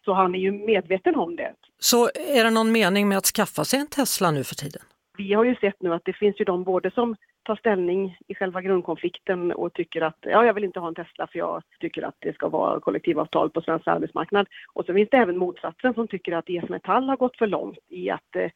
Så 0.04 0.12
han 0.12 0.34
är 0.34 0.38
ju 0.38 0.52
medveten 0.52 1.16
om 1.16 1.36
det. 1.36 1.54
Så 1.78 2.04
är 2.36 2.44
det 2.44 2.50
någon 2.50 2.72
mening 2.72 3.08
med 3.08 3.18
att 3.18 3.24
skaffa 3.24 3.64
sig 3.64 3.80
en 3.80 3.86
Tesla 3.86 4.30
nu 4.30 4.44
för 4.44 4.54
tiden? 4.54 4.82
Vi 5.16 5.32
har 5.32 5.44
ju 5.44 5.54
sett 5.54 5.82
nu 5.82 5.94
att 5.94 6.04
det 6.04 6.12
finns 6.12 6.40
ju 6.40 6.44
de 6.44 6.64
både 6.64 6.90
som 6.90 7.16
tar 7.44 7.56
ställning 7.56 8.18
i 8.28 8.34
själva 8.34 8.62
grundkonflikten 8.62 9.52
och 9.52 9.72
tycker 9.72 10.02
att 10.02 10.18
ja, 10.20 10.46
jag 10.46 10.54
vill 10.54 10.64
inte 10.64 10.80
ha 10.80 10.88
en 10.88 10.94
Tesla 10.94 11.26
för 11.26 11.38
jag 11.38 11.62
tycker 11.80 12.02
att 12.02 12.16
det 12.18 12.34
ska 12.34 12.48
vara 12.48 12.80
kollektivavtal 12.80 13.50
på 13.50 13.60
svensk 13.60 13.88
arbetsmarknad. 13.88 14.46
Och 14.72 14.84
så 14.84 14.94
finns 14.94 15.08
det 15.10 15.16
även 15.16 15.38
motsatsen 15.38 15.94
som 15.94 16.08
tycker 16.08 16.32
att 16.32 16.48
IF 16.48 16.68
Metall 16.68 17.08
har 17.08 17.16
gått 17.16 17.36
för 17.36 17.46
långt 17.46 17.78
i 17.88 18.10
att 18.10 18.36
eh, 18.36 18.50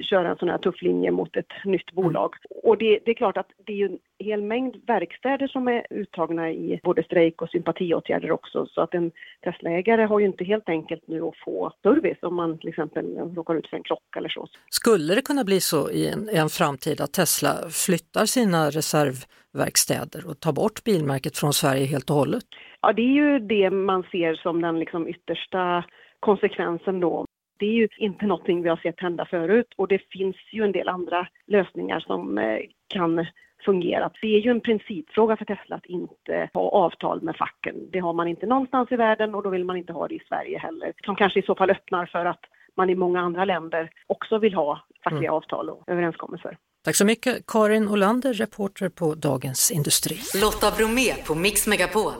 köra 0.00 0.30
en 0.30 0.36
sån 0.36 0.48
här 0.48 0.58
tuff 0.58 0.82
linje 0.82 1.10
mot 1.10 1.36
ett 1.36 1.52
nytt 1.64 1.92
bolag. 1.92 2.34
Och 2.64 2.78
det, 2.78 2.98
det 3.04 3.10
är 3.10 3.14
klart 3.14 3.36
att 3.36 3.50
det 3.66 3.72
är 3.72 3.76
ju 3.76 3.98
hel 4.22 4.42
mängd 4.42 4.76
verkstäder 4.86 5.48
som 5.48 5.68
är 5.68 5.86
uttagna 5.90 6.50
i 6.50 6.80
både 6.82 7.02
strejk 7.02 7.42
och 7.42 7.48
sympatiåtgärder 7.48 8.30
också. 8.30 8.66
Så 8.66 8.80
att 8.80 8.94
en 8.94 9.10
Teslaägare 9.44 10.04
har 10.04 10.20
ju 10.20 10.26
inte 10.26 10.44
helt 10.44 10.68
enkelt 10.68 11.02
nu 11.06 11.22
att 11.22 11.36
få 11.44 11.72
service 11.82 12.18
om 12.22 12.34
man 12.34 12.58
till 12.58 12.68
exempel 12.68 13.06
råkar 13.16 13.54
ut 13.54 13.66
för 13.66 13.76
en 13.76 13.82
krock 13.82 14.16
eller 14.16 14.28
så. 14.28 14.48
Skulle 14.70 15.14
det 15.14 15.22
kunna 15.22 15.44
bli 15.44 15.60
så 15.60 15.90
i 15.90 16.08
en, 16.08 16.28
i 16.28 16.36
en 16.36 16.48
framtid 16.48 17.00
att 17.00 17.12
Tesla 17.12 17.54
flyttar 17.70 18.26
sina 18.26 18.70
reservverkstäder 18.70 20.26
och 20.26 20.40
tar 20.40 20.52
bort 20.52 20.84
bilmärket 20.84 21.38
från 21.38 21.52
Sverige 21.52 21.86
helt 21.86 22.10
och 22.10 22.16
hållet? 22.16 22.44
Ja, 22.80 22.92
det 22.92 23.02
är 23.02 23.14
ju 23.14 23.38
det 23.38 23.70
man 23.70 24.02
ser 24.02 24.34
som 24.34 24.60
den 24.60 24.78
liksom 24.78 25.08
yttersta 25.08 25.84
konsekvensen 26.20 27.00
då. 27.00 27.26
Det 27.58 27.66
är 27.66 27.72
ju 27.72 27.88
inte 27.98 28.26
någonting 28.26 28.62
vi 28.62 28.68
har 28.68 28.76
sett 28.76 29.00
hända 29.00 29.26
förut 29.30 29.66
och 29.76 29.88
det 29.88 30.00
finns 30.10 30.36
ju 30.52 30.64
en 30.64 30.72
del 30.72 30.88
andra 30.88 31.28
lösningar 31.46 32.00
som 32.00 32.38
eh, 32.38 32.58
kan 32.88 33.26
fungera. 33.64 34.10
Det 34.22 34.36
är 34.36 34.40
ju 34.40 34.50
en 34.50 34.60
principfråga 34.60 35.36
för 35.36 35.44
Tesla 35.44 35.76
att 35.76 35.86
inte 35.86 36.50
ha 36.54 36.70
avtal 36.70 37.22
med 37.22 37.36
facken. 37.36 37.74
Det 37.92 37.98
har 37.98 38.12
man 38.12 38.28
inte 38.28 38.46
någonstans 38.46 38.92
i 38.92 38.96
världen 38.96 39.34
och 39.34 39.42
då 39.42 39.50
vill 39.50 39.64
man 39.64 39.76
inte 39.76 39.92
ha 39.92 40.08
det 40.08 40.14
i 40.14 40.22
Sverige 40.28 40.58
heller. 40.58 40.92
Som 41.04 41.16
kanske 41.16 41.40
i 41.40 41.42
så 41.42 41.54
fall 41.54 41.70
öppnar 41.70 42.06
för 42.06 42.24
att 42.24 42.40
man 42.76 42.90
i 42.90 42.94
många 42.94 43.20
andra 43.20 43.44
länder 43.44 43.90
också 44.06 44.38
vill 44.38 44.54
ha 44.54 44.84
fackliga 45.04 45.32
avtal 45.32 45.70
och 45.70 45.84
överenskommelser. 45.86 46.56
Tack 46.84 46.96
så 46.96 47.04
mycket 47.04 47.46
Karin 47.46 47.88
Olander, 47.88 48.32
reporter 48.32 48.88
på 48.88 49.14
Dagens 49.14 49.70
Industri. 49.70 50.18
Lotta 50.42 50.70
Bromé 50.76 51.14
på 51.26 51.34
Mix 51.34 51.66
Megapol. 51.66 52.12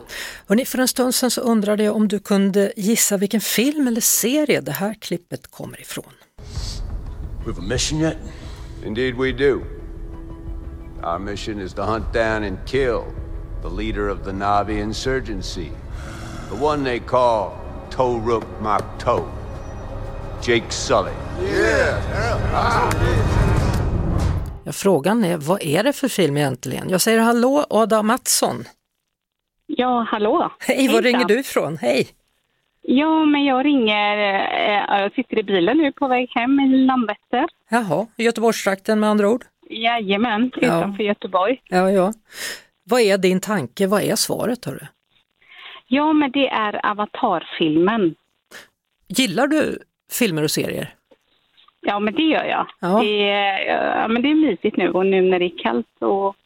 Hörrni, 0.48 0.64
för 0.64 0.78
en 0.78 0.88
stund 0.88 1.14
sedan 1.14 1.30
så 1.30 1.40
undrade 1.40 1.84
jag 1.84 1.96
om 1.96 2.08
du 2.08 2.18
kunde 2.18 2.72
gissa 2.76 3.16
vilken 3.16 3.40
film 3.40 3.88
eller 3.88 4.00
serie 4.00 4.60
det 4.60 4.72
här 4.72 4.94
klippet 4.94 5.50
kommer 5.50 5.80
ifrån. 5.80 6.12
We 7.46 7.52
have 7.52 7.58
a 7.58 7.64
mission 7.68 8.00
yet? 8.00 8.16
Indeed, 8.86 9.14
we 9.14 9.32
do. 9.32 9.81
Our 11.04 11.18
mission 11.18 11.60
is 11.60 11.74
to 11.74 11.82
hunt 11.82 12.12
down 12.12 12.44
and 12.44 12.58
kill 12.66 13.04
the 13.62 13.68
leader 13.68 14.08
of 14.08 14.24
the 14.24 14.30
Navi 14.30 14.78
insurgency, 14.78 15.72
the 16.48 16.64
one 16.64 16.84
they 16.84 17.00
call 17.00 17.58
Toruk 17.90 18.44
Makto, 18.60 19.24
Jake 20.42 20.70
Sully. 20.70 21.12
Ja, 24.64 24.72
frågan 24.72 25.24
är, 25.24 25.36
vad 25.36 25.62
är 25.62 25.82
det 25.82 25.92
för 25.92 26.08
film 26.08 26.36
egentligen? 26.36 26.88
Jag 26.90 27.00
säger 27.00 27.18
hallå 27.20 27.66
Ada 27.70 28.02
Mattsson. 28.02 28.64
Ja, 29.66 30.06
hallå. 30.10 30.52
Hej, 30.58 30.88
var 30.88 31.02
ringer 31.02 31.24
du 31.24 31.40
ifrån? 31.40 31.76
Hej! 31.76 32.08
Ja, 32.82 33.24
men 33.24 33.44
jag 33.44 33.64
ringer, 33.64 34.16
eh, 34.18 35.02
jag 35.02 35.12
sitter 35.12 35.38
i 35.38 35.42
bilen 35.42 35.76
nu 35.76 35.92
på 35.92 36.08
väg 36.08 36.30
hem 36.34 36.60
i 36.60 36.86
Landvetter. 36.86 37.46
Jaha, 37.70 38.06
i 38.16 38.24
Göteborgstrakten 38.24 39.00
med 39.00 39.10
andra 39.10 39.28
ord? 39.28 39.44
Jajamän, 39.72 40.50
utanför 40.56 41.02
Göteborg. 41.02 41.62
Ja, 41.68 41.90
ja. 41.90 42.12
Vad 42.84 43.00
är 43.00 43.18
din 43.18 43.40
tanke? 43.40 43.86
Vad 43.86 44.02
är 44.02 44.16
svaret? 44.16 44.64
Hörru? 44.64 44.86
Ja, 45.86 46.12
men 46.12 46.30
det 46.30 46.48
är 46.48 46.86
Avatar-filmen. 46.86 48.14
Gillar 49.08 49.46
du 49.46 49.78
filmer 50.12 50.42
och 50.42 50.50
serier? 50.50 50.94
Ja, 51.80 51.98
men 51.98 52.14
det 52.14 52.22
gör 52.22 52.44
jag. 52.44 52.66
Ja. 52.80 53.02
Det, 53.02 53.16
ja, 53.66 54.08
men 54.08 54.22
det 54.22 54.30
är 54.30 54.34
mysigt 54.34 54.76
nu 54.76 54.90
och 54.90 55.06
nu 55.06 55.22
när 55.22 55.38
det 55.38 55.44
är 55.44 55.58
kallt 55.58 56.02
och 56.02 56.36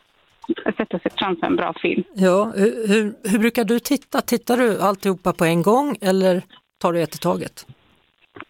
sätta 0.77 0.99
sig 0.99 1.11
framför 1.17 1.47
en 1.47 1.57
bra 1.57 1.75
film. 1.83 2.03
Ja, 2.15 2.53
hur, 2.57 2.89
hur, 2.89 3.15
hur 3.31 3.39
brukar 3.39 3.65
du 3.65 3.79
titta? 3.79 4.21
Tittar 4.21 4.57
du 4.57 4.81
alltihopa 4.81 5.33
på 5.33 5.45
en 5.45 5.63
gång 5.63 5.97
eller 6.01 6.43
tar 6.81 6.93
du 6.93 7.03
ett 7.03 7.15
i 7.15 7.19
taget? 7.19 7.67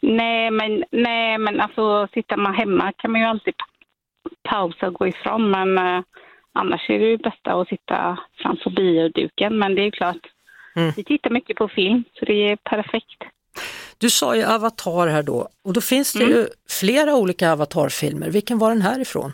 Nej, 0.01 0.51
men, 0.51 0.85
nej, 0.91 1.39
men 1.39 1.61
alltså 1.61 2.09
sitter 2.15 2.37
man 2.37 2.55
hemma 2.55 2.93
kan 2.93 3.13
man 3.13 3.21
ju 3.21 3.27
alltid 3.27 3.55
pausa 4.49 4.87
och 4.87 4.95
gå 4.95 5.07
ifrån, 5.09 5.51
men 5.51 5.79
eh, 5.79 6.03
annars 6.53 6.91
är 6.91 6.99
det 6.99 7.05
ju 7.07 7.17
bästa 7.17 7.53
att 7.53 7.69
sitta 7.69 8.19
framför 8.43 8.71
bioduken. 8.71 9.59
Men 9.59 9.75
det 9.75 9.83
är 9.83 9.91
klart, 9.91 10.17
Mm. 10.77 10.93
vi 10.97 11.05
tittar 11.05 11.31
mycket 11.31 11.57
på 11.57 11.69
film, 11.69 12.05
så 12.19 12.25
det 12.25 12.33
är 12.51 12.57
perfekt. 12.57 13.23
Du 13.99 14.11
sa 14.11 14.37
ju 14.37 14.45
Avatar 14.45 15.07
här 15.07 15.23
då 15.23 15.49
och 15.65 15.73
då 15.73 15.81
finns 15.81 16.13
det 16.13 16.25
Mm. 16.25 16.37
ju 16.37 16.47
flera 16.71 17.15
olika 17.17 17.53
Avatar-filmer. 17.53 18.31
Vilken 18.31 18.59
var 18.59 18.69
den 18.69 18.83
här 18.83 19.01
ifrån? 19.01 19.33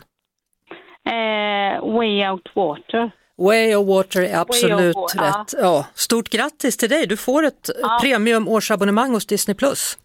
Eh, 1.06 1.92
Way 1.92 2.28
Out 2.30 2.48
Water. 2.54 3.10
Way 3.38 3.74
of 3.74 3.86
Water 3.88 4.22
är 4.22 4.36
absolut 4.40 4.72
Way 4.96 5.04
of 5.04 5.14
Wa- 5.14 5.40
rätt. 5.42 5.54
Ja. 5.62 5.86
Stort 5.94 6.28
grattis 6.28 6.76
till 6.76 6.88
dig, 6.88 7.06
du 7.06 7.16
får 7.16 7.44
ett 7.46 7.70
Ja. 7.82 7.98
premium 8.02 8.48
årsabonnemang 8.48 9.12
hos 9.12 9.26
Disney+. 9.26 9.54
Plus. 9.54 9.98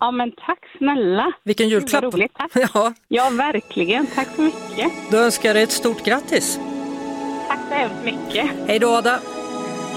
Ja, 0.00 0.10
men 0.10 0.30
tack 0.46 0.58
snälla. 0.78 1.32
Vilken 1.44 1.68
Gud, 1.68 1.82
vad 1.82 1.82
julklapp. 1.92 2.14
roligt, 2.14 2.32
tack. 2.34 2.50
Ja, 2.74 2.92
Ja, 3.08 3.30
verkligen. 3.30 4.06
Tack 4.06 4.28
så 4.36 4.42
mycket. 4.42 4.92
då 5.10 5.16
önskar 5.18 5.48
jag 5.48 5.56
dig 5.56 5.62
ett 5.62 5.70
stort 5.72 6.04
grattis. 6.04 6.60
Tack 7.48 7.58
så 7.68 7.74
hemskt 7.74 8.04
mycket. 8.04 8.50
Hej 8.66 8.78
då 8.78 8.88
Ada! 8.96 9.18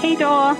Hej 0.02 0.16
då! 0.20 0.54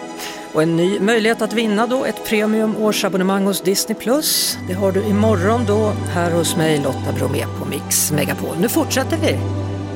Och 0.54 0.62
en 0.62 0.76
ny 0.76 1.00
möjlighet 1.00 1.42
att 1.42 1.52
vinna 1.52 1.86
då 1.86 2.04
ett 2.04 2.28
premium 2.28 2.76
årsabonnemang 2.76 3.44
hos 3.46 3.60
Disney+. 3.60 3.94
Plus. 3.98 4.58
Det 4.68 4.74
har 4.74 4.92
du 4.92 5.04
imorgon 5.06 5.64
då 5.66 5.92
här 6.14 6.30
hos 6.30 6.56
mig 6.56 6.78
Lotta 6.78 7.12
Bromé 7.18 7.44
på 7.58 7.64
Mix 7.64 8.12
Megapol. 8.12 8.56
Nu 8.60 8.68
fortsätter 8.68 9.16
vi 9.16 9.38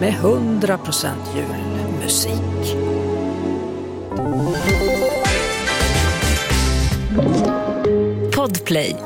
med 0.01 0.13
100% 0.13 1.07
julmusik. 1.37 2.77
Podplay. 8.37 8.97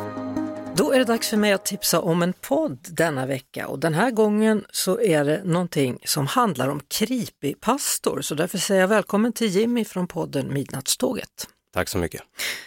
Då 0.80 0.92
är 0.92 0.98
det 0.98 1.04
dags 1.04 1.28
för 1.28 1.36
mig 1.36 1.52
att 1.52 1.64
tipsa 1.64 2.00
om 2.00 2.22
en 2.22 2.32
podd 2.32 2.78
denna 2.90 3.26
vecka 3.26 3.68
och 3.68 3.78
den 3.78 3.94
här 3.94 4.10
gången 4.10 4.64
så 4.70 5.00
är 5.00 5.24
det 5.24 5.44
någonting 5.44 5.98
som 6.04 6.26
handlar 6.26 6.68
om 6.68 6.80
creepypastor 6.88 8.20
så 8.20 8.34
därför 8.34 8.58
säger 8.58 8.80
jag 8.80 8.88
välkommen 8.88 9.32
till 9.32 9.46
Jimmy 9.48 9.84
från 9.84 10.06
podden 10.06 10.54
Midnattståget. 10.54 11.48
Tack 11.74 11.88
så 11.88 11.98
mycket. 11.98 12.22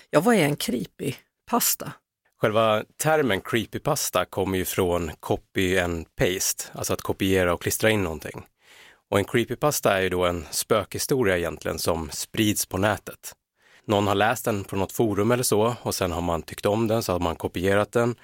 Ja, 0.09 0.19
vad 0.19 0.35
är 0.35 0.43
en 0.43 0.55
creepypasta? 0.55 1.91
Själva 2.41 2.83
termen 2.97 3.41
creepypasta 3.41 4.25
kommer 4.25 4.57
ju 4.57 4.65
från 4.65 5.11
copy 5.19 5.79
and 5.79 6.15
paste, 6.15 6.63
alltså 6.71 6.93
att 6.93 7.01
kopiera 7.01 7.53
och 7.53 7.61
klistra 7.61 7.89
in 7.89 8.03
någonting. 8.03 8.45
Och 9.11 9.19
en 9.19 9.25
creepypasta 9.25 9.97
är 9.97 10.01
ju 10.01 10.09
då 10.09 10.25
en 10.25 10.45
spökhistoria 10.51 11.37
egentligen 11.37 11.79
som 11.79 12.09
sprids 12.11 12.65
på 12.65 12.77
nätet. 12.77 13.33
Någon 13.87 14.07
har 14.07 14.15
läst 14.15 14.45
den 14.45 14.63
på 14.63 14.75
något 14.75 14.91
forum 14.91 15.31
eller 15.31 15.43
så 15.43 15.75
och 15.81 15.95
sen 15.95 16.11
har 16.11 16.21
man 16.21 16.41
tyckt 16.41 16.65
om 16.65 16.87
den 16.87 17.03
så 17.03 17.11
har 17.11 17.19
man 17.19 17.35
kopierat 17.35 17.91
den 17.91 18.15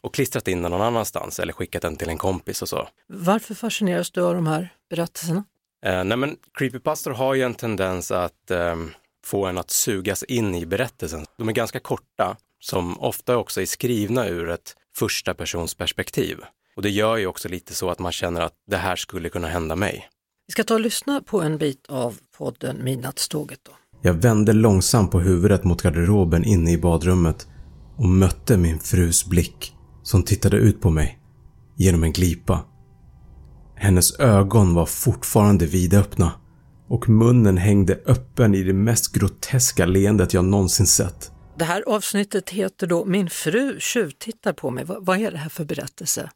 och 0.00 0.14
klistrat 0.14 0.48
in 0.48 0.62
den 0.62 0.70
någon 0.70 0.82
annanstans 0.82 1.40
eller 1.40 1.52
skickat 1.52 1.82
den 1.82 1.96
till 1.96 2.08
en 2.08 2.18
kompis 2.18 2.62
och 2.62 2.68
så. 2.68 2.88
Varför 3.06 3.54
fascineras 3.54 4.10
du 4.10 4.22
av 4.22 4.34
de 4.34 4.46
här 4.46 4.74
berättelserna? 4.90 5.44
Eh, 5.84 6.04
nej 6.04 6.16
men 6.16 6.36
creepypastor 6.54 7.10
har 7.10 7.34
ju 7.34 7.42
en 7.42 7.54
tendens 7.54 8.10
att 8.10 8.50
eh, 8.50 8.76
få 9.24 9.46
en 9.46 9.58
att 9.58 9.70
sugas 9.70 10.22
in 10.22 10.54
i 10.54 10.66
berättelsen. 10.66 11.26
De 11.38 11.48
är 11.48 11.52
ganska 11.52 11.80
korta, 11.80 12.36
som 12.60 13.00
ofta 13.00 13.36
också 13.36 13.60
är 13.60 13.66
skrivna 13.66 14.28
ur 14.28 14.50
ett 14.50 14.76
första 14.96 15.34
persons 15.34 15.74
perspektiv. 15.74 16.40
Och 16.76 16.82
det 16.82 16.90
gör 16.90 17.16
ju 17.16 17.26
också 17.26 17.48
lite 17.48 17.74
så 17.74 17.90
att 17.90 17.98
man 17.98 18.12
känner 18.12 18.40
att 18.40 18.54
det 18.66 18.76
här 18.76 18.96
skulle 18.96 19.28
kunna 19.28 19.48
hända 19.48 19.76
mig. 19.76 20.08
Vi 20.46 20.52
ska 20.52 20.64
ta 20.64 20.74
och 20.74 20.80
lyssna 20.80 21.20
på 21.20 21.40
en 21.42 21.58
bit 21.58 21.86
av 21.86 22.18
podden 22.36 22.84
Midnattståget. 22.84 23.60
Då. 23.62 23.72
Jag 24.02 24.14
vände 24.14 24.52
långsamt 24.52 25.10
på 25.10 25.20
huvudet 25.20 25.64
mot 25.64 25.82
garderoben 25.82 26.44
inne 26.44 26.72
i 26.72 26.78
badrummet 26.78 27.46
och 27.96 28.08
mötte 28.08 28.56
min 28.56 28.78
frus 28.78 29.26
blick 29.26 29.74
som 30.02 30.22
tittade 30.22 30.56
ut 30.56 30.80
på 30.80 30.90
mig 30.90 31.18
genom 31.76 32.04
en 32.04 32.12
glipa. 32.12 32.64
Hennes 33.74 34.20
ögon 34.20 34.74
var 34.74 34.86
fortfarande 34.86 35.66
vidöppna 35.66 36.32
och 36.88 37.08
munnen 37.08 37.56
hängde 37.56 38.00
öppen 38.06 38.54
i 38.54 38.62
det 38.62 38.72
mest 38.72 39.12
groteska 39.12 39.86
leendet 39.86 40.34
jag 40.34 40.44
någonsin 40.44 40.86
sett. 40.86 41.30
Det 41.58 41.64
här 41.64 41.82
avsnittet 41.86 42.50
heter 42.50 42.86
då 42.86 43.04
Min 43.04 43.30
fru 43.30 43.80
tjuvtittar 43.80 44.52
på 44.52 44.70
mig. 44.70 44.84
Vad, 44.84 45.06
vad 45.06 45.18
är 45.18 45.30
det 45.30 45.38
här 45.38 45.48
för 45.48 45.64
berättelse? 45.64 46.30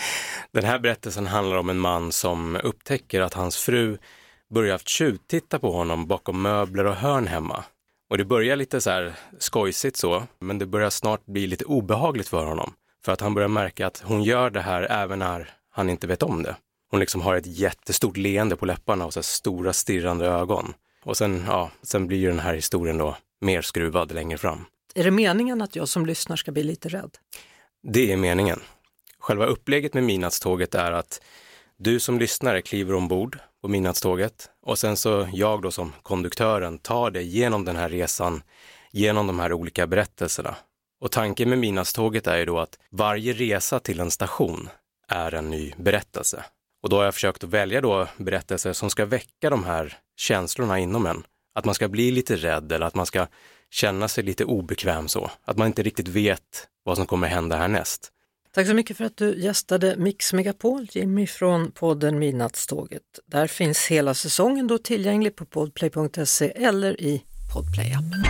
Den 0.52 0.64
här 0.64 0.78
berättelsen 0.78 1.26
handlar 1.26 1.56
om 1.56 1.70
en 1.70 1.78
man 1.78 2.12
som 2.12 2.56
upptäcker 2.56 3.20
att 3.20 3.34
hans 3.34 3.56
fru 3.56 3.98
börjar 4.50 4.72
haft 4.72 4.88
tjuvtitta 4.88 5.58
på 5.58 5.72
honom 5.72 6.06
bakom 6.06 6.42
möbler 6.42 6.84
och 6.84 6.94
hörn 6.94 7.26
hemma. 7.26 7.64
Och 8.10 8.18
det 8.18 8.24
börjar 8.24 8.56
lite 8.56 8.80
så 8.80 8.90
här 8.90 9.14
skojsigt 9.38 9.96
så, 9.96 10.22
men 10.38 10.58
det 10.58 10.66
börjar 10.66 10.90
snart 10.90 11.26
bli 11.26 11.46
lite 11.46 11.64
obehagligt 11.64 12.28
för 12.28 12.44
honom. 12.44 12.74
För 13.04 13.12
att 13.12 13.20
han 13.20 13.34
börjar 13.34 13.48
märka 13.48 13.86
att 13.86 14.02
hon 14.06 14.22
gör 14.22 14.50
det 14.50 14.60
här 14.60 14.82
även 14.82 15.18
när 15.18 15.50
han 15.70 15.90
inte 15.90 16.06
vet 16.06 16.22
om 16.22 16.42
det. 16.42 16.56
Hon 16.90 17.00
liksom 17.00 17.20
har 17.20 17.36
ett 17.36 17.46
jättestort 17.46 18.16
leende 18.16 18.56
på 18.56 18.66
läpparna 18.66 19.06
och 19.06 19.14
så 19.14 19.22
stora 19.22 19.72
stirrande 19.72 20.26
ögon. 20.26 20.74
Och 21.04 21.16
sen, 21.16 21.44
ja, 21.46 21.70
sen 21.82 22.06
blir 22.06 22.18
ju 22.18 22.28
den 22.28 22.38
här 22.38 22.54
historien 22.54 22.98
då 22.98 23.16
mer 23.40 23.62
skruvad 23.62 24.12
längre 24.12 24.38
fram. 24.38 24.64
Är 24.94 25.04
det 25.04 25.10
meningen 25.10 25.62
att 25.62 25.76
jag 25.76 25.88
som 25.88 26.06
lyssnar 26.06 26.36
ska 26.36 26.52
bli 26.52 26.62
lite 26.62 26.88
rädd? 26.88 27.10
Det 27.82 28.12
är 28.12 28.16
meningen. 28.16 28.60
Själva 29.18 29.46
upplägget 29.46 29.94
med 29.94 30.04
midnattståget 30.04 30.74
är 30.74 30.92
att 30.92 31.20
du 31.78 32.00
som 32.00 32.18
lyssnare 32.18 32.62
kliver 32.62 32.94
ombord 32.94 33.38
på 33.62 33.68
midnattståget 33.68 34.50
och 34.62 34.78
sen 34.78 34.96
så 34.96 35.28
jag 35.32 35.62
då 35.62 35.70
som 35.70 35.92
konduktören 36.02 36.78
tar 36.78 37.10
dig 37.10 37.24
genom 37.24 37.64
den 37.64 37.76
här 37.76 37.88
resan, 37.88 38.42
genom 38.92 39.26
de 39.26 39.38
här 39.38 39.52
olika 39.52 39.86
berättelserna. 39.86 40.56
Och 41.00 41.10
tanken 41.10 41.48
med 41.48 41.58
midnattståget 41.58 42.26
är 42.26 42.36
ju 42.36 42.44
då 42.44 42.58
att 42.58 42.78
varje 42.90 43.32
resa 43.32 43.80
till 43.80 44.00
en 44.00 44.10
station 44.10 44.68
är 45.08 45.34
en 45.34 45.50
ny 45.50 45.72
berättelse. 45.76 46.44
Och 46.82 46.88
då 46.88 46.96
har 46.96 47.04
jag 47.04 47.14
försökt 47.14 47.44
att 47.44 47.50
välja 47.50 47.80
då 47.80 48.08
berättelser 48.16 48.72
som 48.72 48.90
ska 48.90 49.04
väcka 49.04 49.50
de 49.50 49.64
här 49.64 49.98
känslorna 50.16 50.78
inom 50.78 51.06
en. 51.06 51.24
Att 51.54 51.64
man 51.64 51.74
ska 51.74 51.88
bli 51.88 52.10
lite 52.10 52.36
rädd 52.36 52.72
eller 52.72 52.86
att 52.86 52.94
man 52.94 53.06
ska 53.06 53.26
känna 53.70 54.08
sig 54.08 54.24
lite 54.24 54.44
obekväm 54.44 55.08
så. 55.08 55.30
Att 55.44 55.56
man 55.56 55.66
inte 55.66 55.82
riktigt 55.82 56.08
vet 56.08 56.68
vad 56.84 56.96
som 56.96 57.06
kommer 57.06 57.28
hända 57.28 57.56
härnäst. 57.56 58.10
Tack 58.54 58.66
så 58.66 58.74
mycket 58.74 58.96
för 58.96 59.04
att 59.04 59.16
du 59.16 59.40
gästade 59.40 59.96
Mix 59.96 60.32
Megapol, 60.32 60.86
Jimmy 60.92 61.26
från 61.26 61.70
podden 61.70 62.18
Midnattståget. 62.18 63.02
Där 63.26 63.46
finns 63.46 63.86
hela 63.86 64.14
säsongen 64.14 64.66
då 64.66 64.78
tillgänglig 64.78 65.36
på 65.36 65.44
podplay.se 65.44 66.52
eller 66.56 67.00
i 67.00 67.22
Podplay-appen. 67.54 68.26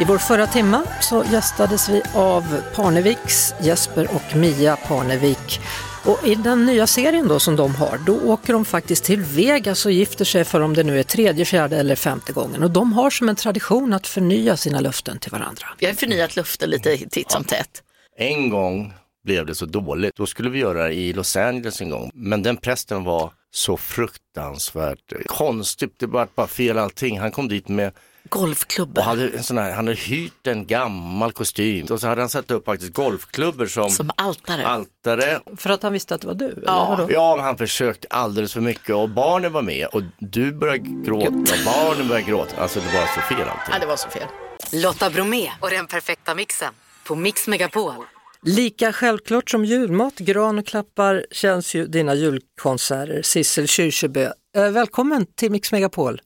I 0.00 0.04
vår 0.04 0.18
förra 0.18 0.46
timma 0.46 0.82
så 1.00 1.24
gästades 1.32 1.88
vi 1.88 2.02
av 2.14 2.62
Parneviks 2.74 3.54
Jesper 3.60 4.08
och 4.14 4.36
Mia 4.36 4.76
Parnevik. 4.76 5.60
Och 6.04 6.26
i 6.26 6.34
den 6.34 6.66
nya 6.66 6.86
serien 6.86 7.28
då 7.28 7.40
som 7.40 7.56
de 7.56 7.74
har, 7.74 7.98
då 8.06 8.20
åker 8.20 8.52
de 8.52 8.64
faktiskt 8.64 9.04
till 9.04 9.20
Vegas 9.20 9.86
och 9.86 9.92
gifter 9.92 10.24
sig 10.24 10.44
för 10.44 10.60
om 10.60 10.74
det 10.74 10.82
nu 10.82 10.98
är 10.98 11.02
tredje, 11.02 11.44
fjärde 11.44 11.76
eller 11.76 11.96
femte 11.96 12.32
gången. 12.32 12.62
Och 12.62 12.70
de 12.70 12.92
har 12.92 13.10
som 13.10 13.28
en 13.28 13.36
tradition 13.36 13.92
att 13.92 14.06
förnya 14.06 14.56
sina 14.56 14.80
löften 14.80 15.18
till 15.18 15.32
varandra. 15.32 15.66
Vi 15.78 15.86
har 15.86 15.92
förnyat 15.92 16.36
löften 16.36 16.70
lite 16.70 16.96
titt 16.96 17.30
som 17.30 17.44
tätt. 17.44 17.82
En 18.22 18.50
gång 18.50 18.92
blev 19.24 19.46
det 19.46 19.54
så 19.54 19.66
dåligt, 19.66 20.16
då 20.16 20.26
skulle 20.26 20.50
vi 20.50 20.58
göra 20.58 20.84
det 20.84 20.94
i 20.94 21.12
Los 21.12 21.36
Angeles 21.36 21.80
en 21.80 21.90
gång. 21.90 22.10
Men 22.14 22.42
den 22.42 22.56
prästen 22.56 23.04
var 23.04 23.32
så 23.50 23.76
fruktansvärt 23.76 25.12
konstig, 25.26 25.90
det 25.98 26.06
var 26.06 26.28
bara 26.34 26.46
fel 26.46 26.78
allting. 26.78 27.20
Han 27.20 27.30
kom 27.30 27.48
dit 27.48 27.68
med 27.68 27.92
Golfklubbor. 28.28 29.02
hade 29.02 29.28
en 29.28 29.42
sån 29.42 29.58
här, 29.58 29.72
han 29.72 29.86
hade 29.86 30.00
hyrt 30.00 30.46
en 30.46 30.66
gammal 30.66 31.32
kostym 31.32 31.86
och 31.90 32.00
så 32.00 32.06
hade 32.06 32.20
han 32.22 32.28
satt 32.28 32.50
upp 32.50 32.64
faktiskt 32.64 32.92
golfklubbor 32.92 33.66
som, 33.66 33.90
Som 33.90 34.10
altare. 34.16 34.66
altare. 34.66 35.40
För 35.56 35.70
att 35.70 35.82
han 35.82 35.92
visste 35.92 36.14
att 36.14 36.20
det 36.20 36.26
var 36.26 36.34
du? 36.34 36.62
Ja, 36.66 37.06
ja, 37.10 37.36
men 37.36 37.44
han 37.44 37.58
försökte 37.58 38.06
alldeles 38.10 38.52
för 38.52 38.60
mycket 38.60 38.94
och 38.94 39.08
barnen 39.08 39.52
var 39.52 39.62
med 39.62 39.86
och 39.86 40.02
du 40.18 40.52
började 40.52 40.78
gråta, 40.78 41.52
barnen 41.64 42.08
började 42.08 42.30
gråta. 42.30 42.62
Alltså 42.62 42.80
det 42.80 42.98
var 42.98 43.06
så 43.06 43.20
fel 43.20 43.48
allting. 43.48 43.72
Ja, 43.72 43.78
det 43.78 43.86
var 43.86 43.96
så 43.96 44.08
fel. 44.08 44.26
Lotta 44.72 45.10
Bromé 45.10 45.50
och 45.60 45.70
den 45.70 45.86
perfekta 45.86 46.34
mixen 46.34 46.72
på 47.10 47.16
Mix 47.16 47.48
Megapol. 47.48 47.94
Lika 48.42 48.92
självklart 48.92 49.50
som 49.50 49.64
julmat, 49.64 50.18
gran 50.18 50.58
och 50.58 50.66
klappar 50.66 51.26
känns 51.30 51.74
ju 51.74 51.86
dina 51.86 52.14
julkonserter. 52.14 53.22
Sissel 53.22 53.66
Kyrkjebø, 53.66 54.32
Eh, 54.56 54.70
välkommen 54.70 55.26
till 55.26 55.50
Mix 55.50 55.72
Megapol. 55.72 56.20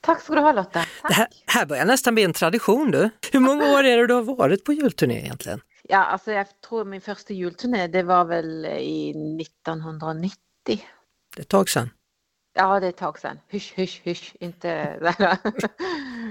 Tack 0.00 0.22
ska 0.22 0.34
du 0.34 0.40
ha 0.40 0.52
Lotta. 0.52 0.84
Det 1.08 1.14
här, 1.14 1.26
här 1.46 1.66
börjar 1.66 1.84
nästan 1.84 2.14
bli 2.14 2.24
en 2.24 2.32
tradition 2.32 2.90
du. 2.90 3.10
Hur 3.32 3.40
många 3.40 3.74
år 3.74 3.84
är 3.84 3.98
det 3.98 4.06
du 4.06 4.14
har 4.14 4.22
varit 4.22 4.64
på 4.64 4.72
julturné 4.72 5.18
egentligen? 5.18 5.60
Ja, 5.88 6.04
alltså 6.04 6.32
jag 6.32 6.46
tror 6.68 6.84
min 6.84 7.00
första 7.00 7.32
julturné 7.32 7.86
det 7.86 8.02
var 8.02 8.24
väl 8.24 8.64
i 8.66 9.10
1990. 9.42 10.36
Det 10.66 10.72
är 10.72 11.42
ett 11.42 11.48
tag 11.48 11.68
sedan. 11.68 11.90
Ja, 12.54 12.80
det 12.80 12.86
är 12.86 12.90
ett 12.90 12.96
tag 12.96 13.18
sedan. 13.18 13.38
Hysch, 13.48 13.72
hysch, 13.76 14.00
hysch, 14.04 14.34
inte... 14.40 14.98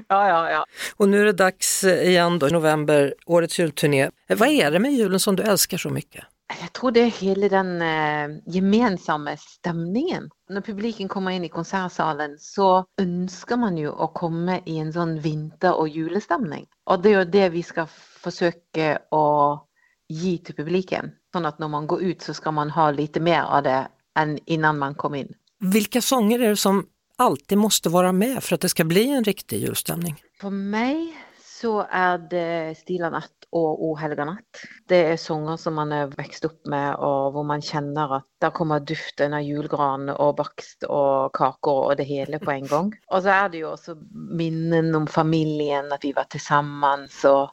ja, 0.07 0.29
ja, 0.29 0.49
ja. 0.51 0.65
Och 0.95 1.09
nu 1.09 1.21
är 1.21 1.25
det 1.25 1.31
dags 1.31 1.83
igen 1.83 2.39
då, 2.39 2.47
november, 2.47 3.15
årets 3.25 3.59
julturné. 3.59 4.09
Vad 4.27 4.49
är 4.49 4.71
det 4.71 4.79
med 4.79 4.93
julen 4.93 5.19
som 5.19 5.35
du 5.35 5.43
älskar 5.43 5.77
så 5.77 5.89
mycket? 5.89 6.25
Jag 6.61 6.73
tror 6.73 6.91
det 6.91 6.99
är 6.99 7.21
hela 7.21 7.49
den 7.49 7.81
eh, 7.81 8.37
gemensamma 8.45 9.37
stämningen. 9.37 10.29
När 10.49 10.61
publiken 10.61 11.07
kommer 11.07 11.31
in 11.31 11.43
i 11.43 11.49
konsertsalen 11.49 12.37
så 12.39 12.85
önskar 13.01 13.57
man 13.57 13.77
ju 13.77 13.91
att 13.91 14.13
komma 14.13 14.59
i 14.65 14.77
en 14.77 14.93
sån 14.93 15.19
vinter 15.19 15.73
och 15.73 15.89
julestämning. 15.89 16.67
Och 16.83 17.01
det 17.01 17.13
är 17.13 17.25
det 17.25 17.49
vi 17.49 17.63
ska 17.63 17.85
försöka 18.23 18.95
att 18.95 19.67
ge 20.07 20.37
till 20.37 20.55
publiken. 20.55 21.11
Så 21.33 21.47
att 21.47 21.59
när 21.59 21.67
man 21.67 21.87
går 21.87 22.01
ut 22.01 22.21
så 22.21 22.33
ska 22.33 22.51
man 22.51 22.69
ha 22.69 22.91
lite 22.91 23.19
mer 23.19 23.41
av 23.41 23.63
det 23.63 23.87
än 24.19 24.39
innan 24.45 24.77
man 24.77 24.95
kom 24.95 25.15
in. 25.15 25.33
Vilka 25.63 26.01
sånger 26.01 26.39
är 26.39 26.49
det 26.49 26.55
som 26.55 26.85
alltid 27.17 27.57
måste 27.57 27.89
vara 27.89 28.11
med 28.11 28.43
för 28.43 28.55
att 28.55 28.61
det 28.61 28.69
ska 28.69 28.83
bli 28.83 29.09
en 29.09 29.23
riktig 29.23 29.59
julstämning? 29.59 30.15
För 30.41 30.49
mig 30.49 31.15
så 31.43 31.85
är 31.89 32.17
det 32.17 32.77
Stilla 32.77 33.09
natt 33.09 33.31
och 33.49 33.85
O 33.85 33.95
helga 33.95 34.25
natt. 34.25 34.61
Det 34.87 35.05
är 35.05 35.17
sånger 35.17 35.57
som 35.57 35.73
man 35.73 35.91
är 35.91 36.07
växt 36.07 36.45
upp 36.45 36.65
med 36.65 36.95
och 36.95 37.31
hvor 37.31 37.43
man 37.43 37.61
känner 37.61 38.15
att 38.15 38.25
där 38.39 38.49
kommer 38.49 38.79
duften 38.79 39.33
av 39.33 39.41
julgran 39.41 40.09
och 40.09 40.35
bakst 40.35 40.83
och 40.83 41.35
kakor 41.35 41.85
och 41.85 41.95
det 41.95 42.03
hela 42.03 42.39
på 42.39 42.51
en 42.51 42.67
gång. 42.67 42.93
Och 43.07 43.21
så 43.23 43.29
är 43.29 43.49
det 43.49 43.57
ju 43.57 43.65
också 43.65 43.95
minnen 44.31 44.95
om 44.95 45.07
familjen, 45.07 45.91
att 45.91 46.03
vi 46.03 46.13
var 46.13 46.23
tillsammans 46.23 47.23
och 47.23 47.49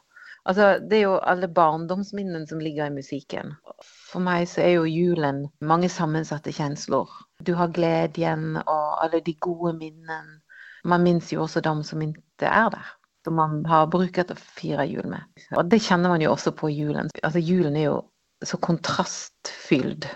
Alltså, 0.49 0.79
det 0.89 0.95
är 0.95 0.99
ju 0.99 1.19
alla 1.19 1.47
barndomsminnen 1.47 2.47
som 2.47 2.61
ligger 2.61 2.85
i 2.85 2.89
musiken. 2.89 3.55
För 4.11 4.19
mig 4.19 4.45
så 4.45 4.61
är 4.61 4.67
ju 4.67 4.85
julen 4.85 5.49
många 5.61 5.89
sammansatta 5.89 6.51
känslor. 6.51 7.09
Du 7.39 7.53
har 7.53 7.67
glädjen 7.67 8.57
och 8.57 9.03
alla 9.03 9.19
de 9.19 9.35
goda 9.39 9.73
minnen. 9.73 10.25
Man 10.83 11.03
minns 11.03 11.33
ju 11.33 11.37
också 11.37 11.61
de 11.61 11.83
som 11.83 12.01
inte 12.01 12.45
är 12.45 12.69
där. 12.69 12.85
Som 13.23 13.35
man 13.35 13.65
har 13.65 13.87
brukat 13.87 14.31
att 14.31 14.39
fira 14.39 14.85
jul 14.85 15.05
med. 15.05 15.23
Och 15.55 15.65
det 15.65 15.79
känner 15.79 16.09
man 16.09 16.21
ju 16.21 16.27
också 16.27 16.51
på 16.51 16.69
julen. 16.69 17.09
Alltså 17.23 17.39
julen 17.39 17.75
är 17.75 17.81
ju 17.81 18.01
så 18.45 18.57
kontrastfylld. 18.57 20.07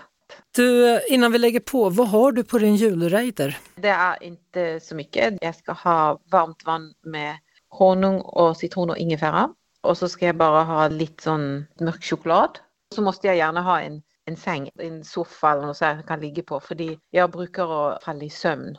Du, 0.56 1.00
innan 1.08 1.32
vi 1.32 1.38
lägger 1.38 1.60
på, 1.60 1.90
vad 1.90 2.08
har 2.08 2.32
du 2.32 2.44
på 2.44 2.58
din 2.58 2.76
julrejder? 2.76 3.58
Det 3.76 3.88
är 3.88 4.22
inte 4.22 4.80
så 4.80 4.94
mycket. 4.94 5.38
Jag 5.40 5.54
ska 5.54 5.72
ha 5.72 6.20
varmt 6.30 6.64
vatten 6.64 6.94
med 7.02 7.36
honung 7.68 8.20
och 8.20 8.56
citron 8.56 8.90
och 8.90 8.96
ingefära. 8.96 9.50
Och 9.84 9.98
så 9.98 10.08
ska 10.08 10.26
jag 10.26 10.36
bara 10.36 10.64
ha 10.64 10.88
lite 10.88 11.22
sån 11.22 11.66
mörk 11.80 12.04
choklad. 12.04 12.58
Så 12.94 13.02
måste 13.02 13.26
jag 13.26 13.36
gärna 13.36 13.62
ha 13.62 13.80
en, 13.80 14.02
en 14.24 14.36
säng, 14.36 14.70
en 14.74 15.04
soffa 15.04 15.52
eller 15.52 15.66
något 15.66 15.76
så 15.76 15.84
jag 15.84 16.06
kan 16.06 16.20
ligga 16.20 16.42
på. 16.42 16.60
För 16.60 16.98
jag 17.10 17.30
brukar 17.30 17.98
falla 18.04 18.24
i 18.24 18.30
sömn 18.30 18.78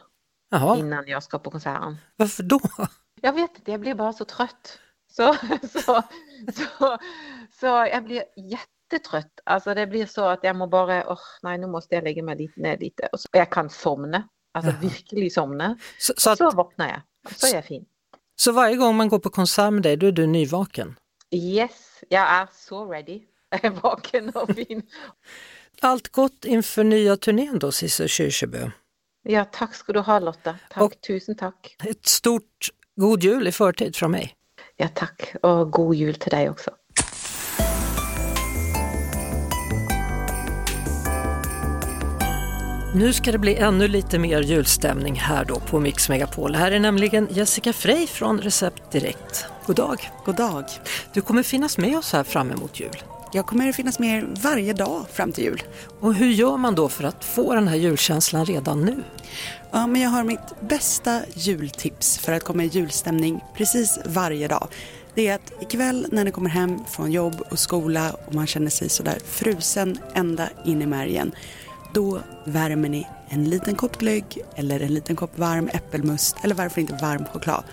Jaha. 0.49 0.77
innan 0.77 1.07
jag 1.07 1.23
ska 1.23 1.39
på 1.39 1.51
konserten. 1.51 1.97
Varför 2.15 2.43
då? 2.43 2.59
Jag 3.21 3.33
vet 3.33 3.57
inte, 3.57 3.71
jag 3.71 3.79
blir 3.79 3.95
bara 3.95 4.13
så 4.13 4.25
trött. 4.25 4.79
Så, 5.11 5.33
så, 5.73 6.03
så, 6.53 6.97
så 7.59 7.65
jag 7.65 8.03
blir 8.03 8.23
jättetrött. 8.35 9.39
Alltså 9.43 9.73
det 9.73 9.87
blir 9.87 10.05
så 10.05 10.25
att 10.25 10.43
jag 10.43 10.55
må 10.55 10.67
bara, 10.67 11.13
oh, 11.13 11.19
nej 11.41 11.57
nu 11.57 11.67
måste 11.67 11.95
jag 11.95 12.03
lägga 12.03 12.23
mig 12.23 12.35
lite, 12.35 12.59
ner 12.59 12.77
lite. 12.77 13.09
Och 13.11 13.19
så, 13.19 13.27
jag 13.31 13.49
kan 13.49 13.69
somna, 13.69 14.29
alltså 14.53 14.71
Jaha. 14.71 14.81
virkelig 14.81 15.33
somna. 15.33 15.77
Så, 15.99 16.13
Så, 16.17 16.35
så, 16.35 16.51
vaknar 16.51 16.87
jag. 16.87 17.01
Så 17.37 17.47
är 17.47 17.55
jag 17.55 17.65
fin. 17.65 17.85
Så 18.35 18.51
varje 18.51 18.75
gång 18.75 18.95
man 18.95 19.09
går 19.09 19.19
på 19.19 19.29
konsert 19.29 19.73
med 19.73 19.83
dig, 19.83 19.97
då 19.97 20.07
är 20.07 20.11
du 20.11 20.27
nyvaken? 20.27 20.95
Yes, 21.31 22.03
jag 22.09 22.29
är 22.29 22.47
så 22.53 22.91
ready. 22.91 23.21
Jag 23.49 23.65
är 23.65 23.69
vaken 23.69 24.29
och 24.29 24.55
fin. 24.55 24.81
Allt 25.81 26.09
gott 26.09 26.45
inför 26.45 26.83
nya 26.83 27.17
turnén 27.17 27.59
då, 27.59 27.71
Cissi 27.71 28.07
Kyrkjebø. 28.07 28.71
Ja, 29.23 29.45
tack 29.45 29.75
ska 29.75 29.93
du 29.93 29.99
ha 29.99 30.19
Lotta. 30.19 30.55
Tack, 30.69 31.01
tusen 31.01 31.35
tack. 31.35 31.75
Ett 31.83 32.05
stort 32.05 32.69
god 32.95 33.23
jul 33.23 33.47
i 33.47 33.51
förtid 33.51 33.95
från 33.95 34.11
mig. 34.11 34.35
Ja, 34.75 34.87
tack. 34.87 35.35
Och 35.41 35.71
god 35.71 35.95
jul 35.95 36.15
till 36.15 36.31
dig 36.31 36.49
också. 36.49 36.71
Nu 42.95 43.13
ska 43.13 43.31
det 43.31 43.37
bli 43.37 43.55
ännu 43.55 43.87
lite 43.87 44.19
mer 44.19 44.41
julstämning 44.41 45.15
här 45.15 45.45
då 45.45 45.59
på 45.59 45.79
Mix 45.79 46.09
Megapol. 46.09 46.55
Här 46.55 46.71
är 46.71 46.79
nämligen 46.79 47.27
Jessica 47.31 47.73
Frey 47.73 48.07
från 48.07 48.41
Recept 48.41 48.91
Direkt. 48.91 49.45
God 49.65 49.75
dag! 49.75 50.09
God 50.25 50.35
dag! 50.35 50.65
Du 51.13 51.21
kommer 51.21 51.43
finnas 51.43 51.77
med 51.77 51.97
oss 51.97 52.13
här 52.13 52.23
fram 52.23 52.51
emot 52.51 52.79
jul. 52.79 53.03
Jag 53.33 53.45
kommer 53.45 53.71
finnas 53.71 53.99
med 53.99 54.17
er 54.17 54.27
varje 54.41 54.73
dag 54.73 55.05
fram 55.13 55.31
till 55.31 55.43
jul. 55.43 55.63
Och 55.99 56.13
hur 56.13 56.29
gör 56.29 56.57
man 56.57 56.75
då 56.75 56.89
för 56.89 57.03
att 57.03 57.25
få 57.25 57.53
den 57.53 57.67
här 57.67 57.75
julkänslan 57.75 58.45
redan 58.45 58.81
nu? 58.81 59.03
Ja, 59.71 59.87
men 59.87 60.01
jag 60.01 60.09
har 60.09 60.23
mitt 60.23 60.59
bästa 60.59 61.21
jultips 61.33 62.17
för 62.17 62.33
att 62.33 62.43
komma 62.43 62.63
i 62.63 62.67
julstämning 62.67 63.43
precis 63.57 63.99
varje 64.05 64.47
dag. 64.47 64.67
Det 65.15 65.27
är 65.27 65.35
att 65.35 65.53
ikväll 65.61 66.07
när 66.11 66.23
ni 66.23 66.31
kommer 66.31 66.49
hem 66.49 66.79
från 66.87 67.11
jobb 67.11 67.43
och 67.49 67.59
skola 67.59 68.15
och 68.25 68.35
man 68.35 68.47
känner 68.47 68.69
sig 68.69 68.89
sådär 68.89 69.17
frusen 69.25 69.97
ända 70.13 70.49
in 70.65 70.81
i 70.81 70.85
märgen. 70.85 71.31
Då 71.95 72.21
värmer 72.43 72.89
ni 72.89 73.07
en 73.29 73.43
liten 73.49 73.75
kopp 73.75 73.97
glögg 73.97 74.41
eller 74.55 74.79
en 74.79 74.93
liten 74.93 75.15
kopp 75.15 75.37
varm 75.37 75.69
äppelmust 75.73 76.35
eller 76.41 76.55
varför 76.55 76.81
inte 76.81 76.93
varm 77.01 77.25
choklad. 77.25 77.63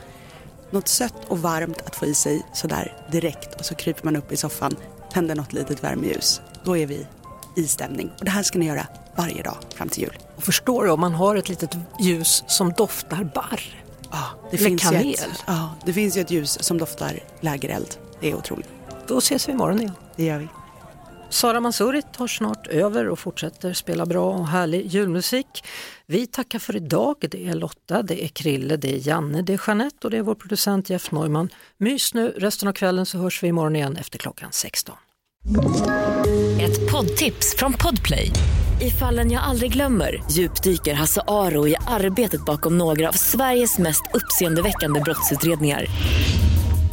Något 0.71 0.89
sött 0.89 1.25
och 1.29 1.39
varmt 1.39 1.83
att 1.87 1.97
få 1.97 2.07
i 2.07 2.15
sig 2.15 2.47
sådär 2.53 2.97
direkt 3.13 3.55
och 3.61 3.65
så 3.65 3.75
kryper 3.75 4.05
man 4.05 4.17
upp 4.17 4.33
i 4.33 4.37
soffan, 4.37 4.77
tänder 5.13 5.35
något 5.35 5.53
litet 5.53 5.85
värmeljus. 5.85 6.41
Då 6.65 6.77
är 6.77 6.87
vi 6.87 7.07
i 7.57 7.67
stämning. 7.67 8.11
Och 8.19 8.25
det 8.25 8.31
här 8.31 8.43
ska 8.43 8.59
ni 8.59 8.67
göra 8.67 8.87
varje 9.17 9.43
dag 9.43 9.57
fram 9.75 9.89
till 9.89 10.03
jul. 10.03 10.19
Och 10.37 10.43
förstår 10.43 10.85
du, 10.85 10.91
om 10.91 11.01
man 11.01 11.15
har 11.15 11.37
ett 11.37 11.49
litet 11.49 11.77
ljus 12.01 12.45
som 12.47 12.73
doftar 12.73 13.31
barr. 13.35 13.85
Ja, 14.11 14.19
det 14.51 14.57
Eller 14.57 14.69
finns, 14.69 14.85
ju 14.85 14.87
kanel. 14.87 15.15
ett, 15.15 15.45
ja, 15.47 15.71
det 15.85 15.93
finns 15.93 16.17
ju 16.17 16.21
ett 16.21 16.31
ljus 16.31 16.63
som 16.63 16.79
doftar 16.79 17.21
lägereld. 17.41 17.97
Det 18.21 18.31
är 18.31 18.35
otroligt. 18.35 18.69
Då 19.07 19.19
ses 19.19 19.49
vi 19.49 19.53
imorgon 19.53 19.81
igen. 19.81 19.95
Det 20.17 20.25
gör 20.25 20.39
vi. 20.39 20.49
Sara 21.33 21.61
Mansouri 21.61 22.03
tar 22.03 22.27
snart 22.27 22.67
över 22.67 23.09
och 23.09 23.19
fortsätter 23.19 23.73
spela 23.73 24.07
bra 24.07 24.31
och 24.31 24.49
härlig 24.49 24.87
julmusik. 24.87 25.65
Vi 26.07 26.27
tackar 26.27 26.59
för 26.59 26.77
idag. 26.77 27.17
Det 27.21 27.49
är 27.49 27.55
Lotta, 27.55 28.03
det 28.03 28.25
är 28.25 28.29
Krille, 28.29 28.77
det 28.77 28.95
är 28.95 29.09
Janne, 29.09 29.43
det 29.43 29.53
är 29.53 29.61
Jeanette 29.67 30.07
och 30.07 30.11
det 30.11 30.17
är 30.19 30.23
vår 30.23 30.35
producent 30.35 30.91
Jeff 30.91 31.13
Neumann. 31.13 31.49
Mys 31.79 32.15
nu, 32.15 32.35
resten 32.37 32.69
av 32.69 32.73
kvällen 32.73 33.07
så 33.07 33.19
hörs 33.19 33.43
vi 33.43 33.49
imorgon 33.49 33.77
igen 33.77 33.97
efter 33.97 34.19
klockan 34.19 34.49
16. 34.53 34.97
Ett 36.61 36.93
poddtips 36.93 37.57
från 37.57 37.73
Podplay. 37.73 38.31
I 38.81 38.91
fallen 38.91 39.31
jag 39.31 39.43
aldrig 39.43 39.73
glömmer 39.73 40.23
djupdyker 40.31 40.95
Hasse 40.95 41.23
Aro 41.27 41.69
i 41.69 41.77
arbetet 41.87 42.45
bakom 42.45 42.79
några 42.79 43.09
av 43.09 43.13
Sveriges 43.13 43.79
mest 43.79 44.03
uppseendeväckande 44.15 45.01
brottsutredningar. 45.01 45.87